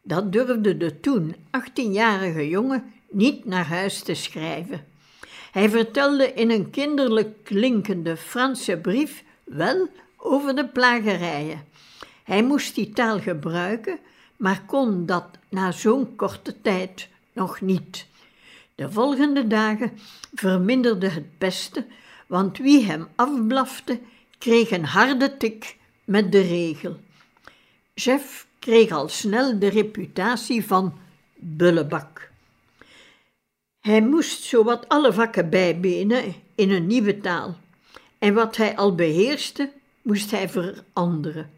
Dat 0.02 0.32
durfde 0.32 0.76
de 0.76 1.00
toen 1.00 1.34
18-jarige 1.34 2.48
jongen 2.48 2.92
niet 3.10 3.44
naar 3.44 3.66
huis 3.66 4.02
te 4.02 4.14
schrijven. 4.14 4.84
Hij 5.52 5.68
vertelde 5.70 6.32
in 6.32 6.50
een 6.50 6.70
kinderlijk 6.70 7.44
klinkende 7.44 8.16
Franse 8.16 8.76
brief 8.76 9.24
wel 9.44 9.88
over 10.16 10.54
de 10.56 10.68
plagerijen. 10.68 11.64
Hij 12.24 12.42
moest 12.42 12.74
die 12.74 12.90
taal 12.90 13.20
gebruiken, 13.20 13.98
maar 14.36 14.62
kon 14.66 15.06
dat 15.06 15.26
na 15.48 15.72
zo'n 15.72 16.16
korte 16.16 16.60
tijd 16.60 17.08
nog 17.32 17.60
niet. 17.60 18.06
De 18.74 18.90
volgende 18.90 19.46
dagen 19.46 19.92
verminderde 20.34 21.08
het 21.08 21.38
beste, 21.38 21.86
want 22.26 22.58
wie 22.58 22.84
hem 22.84 23.08
afblafte, 23.14 24.00
kreeg 24.38 24.70
een 24.70 24.84
harde 24.84 25.36
tik 25.36 25.76
met 26.04 26.32
de 26.32 26.40
regel. 26.40 27.00
Jeff 28.04 28.46
kreeg 28.58 28.90
al 28.90 29.08
snel 29.08 29.58
de 29.58 29.68
reputatie 29.68 30.66
van 30.66 30.98
bullebak. 31.34 32.30
Hij 33.80 34.02
moest 34.02 34.42
zowat 34.42 34.88
alle 34.88 35.12
vakken 35.12 35.50
bijbenen 35.50 36.34
in 36.54 36.70
een 36.70 36.86
nieuwe 36.86 37.20
taal. 37.20 37.56
En 38.18 38.34
wat 38.34 38.56
hij 38.56 38.76
al 38.76 38.94
beheerste, 38.94 39.70
moest 40.02 40.30
hij 40.30 40.48
veranderen. 40.48 41.50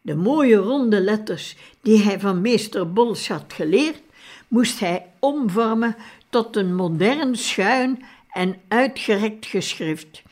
De 0.00 0.14
mooie 0.14 0.56
ronde 0.56 1.00
letters 1.00 1.56
die 1.82 2.02
hij 2.02 2.20
van 2.20 2.40
meester 2.40 2.92
Bols 2.92 3.28
had 3.28 3.52
geleerd, 3.52 4.02
moest 4.48 4.80
hij 4.80 5.06
omvormen 5.18 5.96
tot 6.28 6.56
een 6.56 6.74
modern 6.74 7.36
schuin 7.36 8.04
en 8.32 8.56
uitgerekt 8.68 9.46
geschrift. 9.46 10.22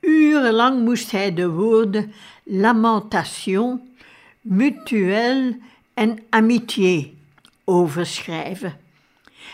Urenlang 0.00 0.84
moest 0.84 1.10
hij 1.10 1.34
de 1.34 1.48
woorden 1.48 2.12
lamentation, 2.42 3.85
mutuel 4.48 5.56
en 5.94 6.18
amitié 6.30 7.14
overschrijven. 7.64 8.80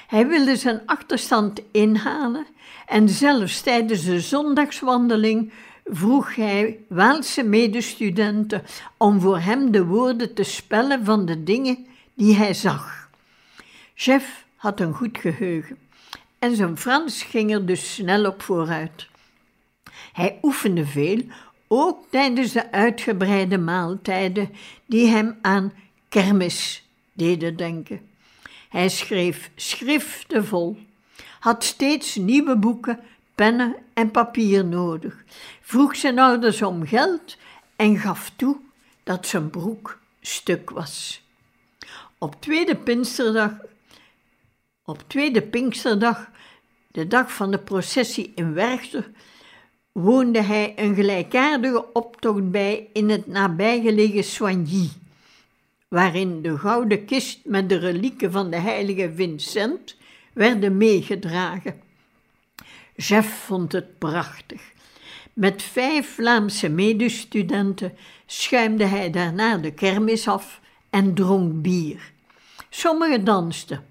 Hij 0.06 0.26
wilde 0.26 0.56
zijn 0.56 0.82
achterstand 0.86 1.60
inhalen 1.70 2.46
en 2.86 3.08
zelfs 3.08 3.60
tijdens 3.60 4.04
de 4.04 4.20
zondagswandeling 4.20 5.52
vroeg 5.84 6.34
hij 6.34 6.78
Waalse 6.88 7.42
medestudenten 7.42 8.62
om 8.96 9.20
voor 9.20 9.38
hem 9.38 9.70
de 9.70 9.84
woorden 9.84 10.34
te 10.34 10.42
spellen 10.42 11.04
van 11.04 11.26
de 11.26 11.42
dingen 11.42 11.86
die 12.14 12.34
hij 12.34 12.54
zag. 12.54 13.08
Jeff 13.94 14.44
had 14.56 14.80
een 14.80 14.94
goed 14.94 15.18
geheugen 15.18 15.78
en 16.38 16.56
zijn 16.56 16.78
Frans 16.78 17.22
ging 17.22 17.52
er 17.52 17.66
dus 17.66 17.94
snel 17.94 18.26
op 18.26 18.42
vooruit. 18.42 19.08
Hij 20.12 20.38
oefende 20.42 20.86
veel, 20.86 21.22
ook 21.74 22.04
tijdens 22.10 22.52
de 22.52 22.72
uitgebreide 22.72 23.58
maaltijden 23.58 24.50
die 24.86 25.06
hem 25.06 25.38
aan 25.42 25.72
kermis 26.08 26.88
deden 27.12 27.56
denken. 27.56 28.00
Hij 28.68 28.88
schreef 28.88 29.50
schriften 29.56 30.46
vol, 30.46 30.78
had 31.38 31.64
steeds 31.64 32.16
nieuwe 32.16 32.56
boeken, 32.56 33.00
pennen 33.34 33.76
en 33.94 34.10
papier 34.10 34.64
nodig, 34.64 35.24
vroeg 35.60 35.96
zijn 35.96 36.18
ouders 36.18 36.62
om 36.62 36.86
geld 36.86 37.36
en 37.76 37.98
gaf 37.98 38.32
toe 38.36 38.56
dat 39.02 39.26
zijn 39.26 39.50
broek 39.50 39.98
stuk 40.20 40.70
was. 40.70 41.22
Op 42.18 42.40
tweede 42.40 42.76
Pinksterdag, 42.76 43.52
op 44.84 45.04
tweede 45.06 45.42
Pinksterdag, 45.42 46.30
de 46.90 47.06
dag 47.06 47.32
van 47.32 47.50
de 47.50 47.58
processie 47.58 48.32
in 48.34 48.54
Werchter, 48.54 49.10
woonde 49.92 50.42
hij 50.42 50.72
een 50.76 50.94
gelijkaardige 50.94 51.92
optocht 51.92 52.50
bij 52.50 52.88
in 52.92 53.10
het 53.10 53.26
nabijgelegen 53.26 54.24
Soigny, 54.24 54.88
waarin 55.88 56.42
de 56.42 56.58
gouden 56.58 57.04
kist 57.04 57.40
met 57.44 57.68
de 57.68 57.78
relieken 57.78 58.32
van 58.32 58.50
de 58.50 58.56
heilige 58.56 59.12
Vincent 59.14 59.96
werden 60.32 60.76
meegedragen. 60.76 61.80
Jeff 62.96 63.44
vond 63.44 63.72
het 63.72 63.98
prachtig. 63.98 64.62
Met 65.32 65.62
vijf 65.62 66.14
Vlaamse 66.14 66.68
medestudenten 66.68 67.96
schuimde 68.26 68.84
hij 68.84 69.10
daarna 69.10 69.56
de 69.56 69.72
kermis 69.72 70.28
af 70.28 70.60
en 70.90 71.14
dronk 71.14 71.62
bier. 71.62 72.12
Sommigen 72.70 73.24
dansten. 73.24 73.86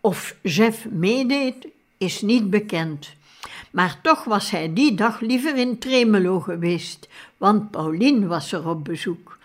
Of 0.00 0.36
Jeff 0.42 0.88
meedeed, 0.90 1.66
is 1.98 2.20
niet 2.20 2.50
bekend. 2.50 3.14
Maar 3.70 3.98
toch 4.02 4.24
was 4.24 4.50
hij 4.50 4.72
die 4.72 4.94
dag 4.94 5.20
liever 5.20 5.56
in 5.56 5.78
Tremelo 5.78 6.40
geweest, 6.40 7.08
want 7.36 7.70
Pauline 7.70 8.26
was 8.26 8.52
er 8.52 8.68
op 8.68 8.84
bezoek. 8.84 9.38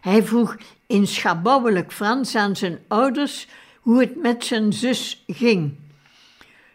Hij 0.00 0.22
vroeg 0.22 0.56
in 0.86 1.06
schabouwelijk 1.06 1.92
Frans 1.92 2.34
aan 2.34 2.56
zijn 2.56 2.78
ouders 2.88 3.46
hoe 3.80 4.00
het 4.00 4.22
met 4.22 4.44
zijn 4.44 4.72
zus 4.72 5.24
ging. 5.26 5.74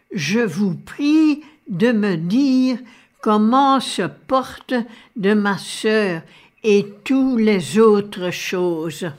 Je 0.08 0.50
vous 0.50 0.74
prie 0.84 1.44
de 1.64 1.92
me 1.92 2.26
dire 2.26 2.82
comment 3.20 3.82
se 3.82 4.10
porte 4.26 4.86
de 5.12 5.34
ma 5.34 5.56
sœur 5.56 6.22
et 6.60 6.84
toutes 7.02 7.40
les 7.40 7.76
autres 7.76 8.30
choses. 8.30 9.12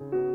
You. 0.00 0.29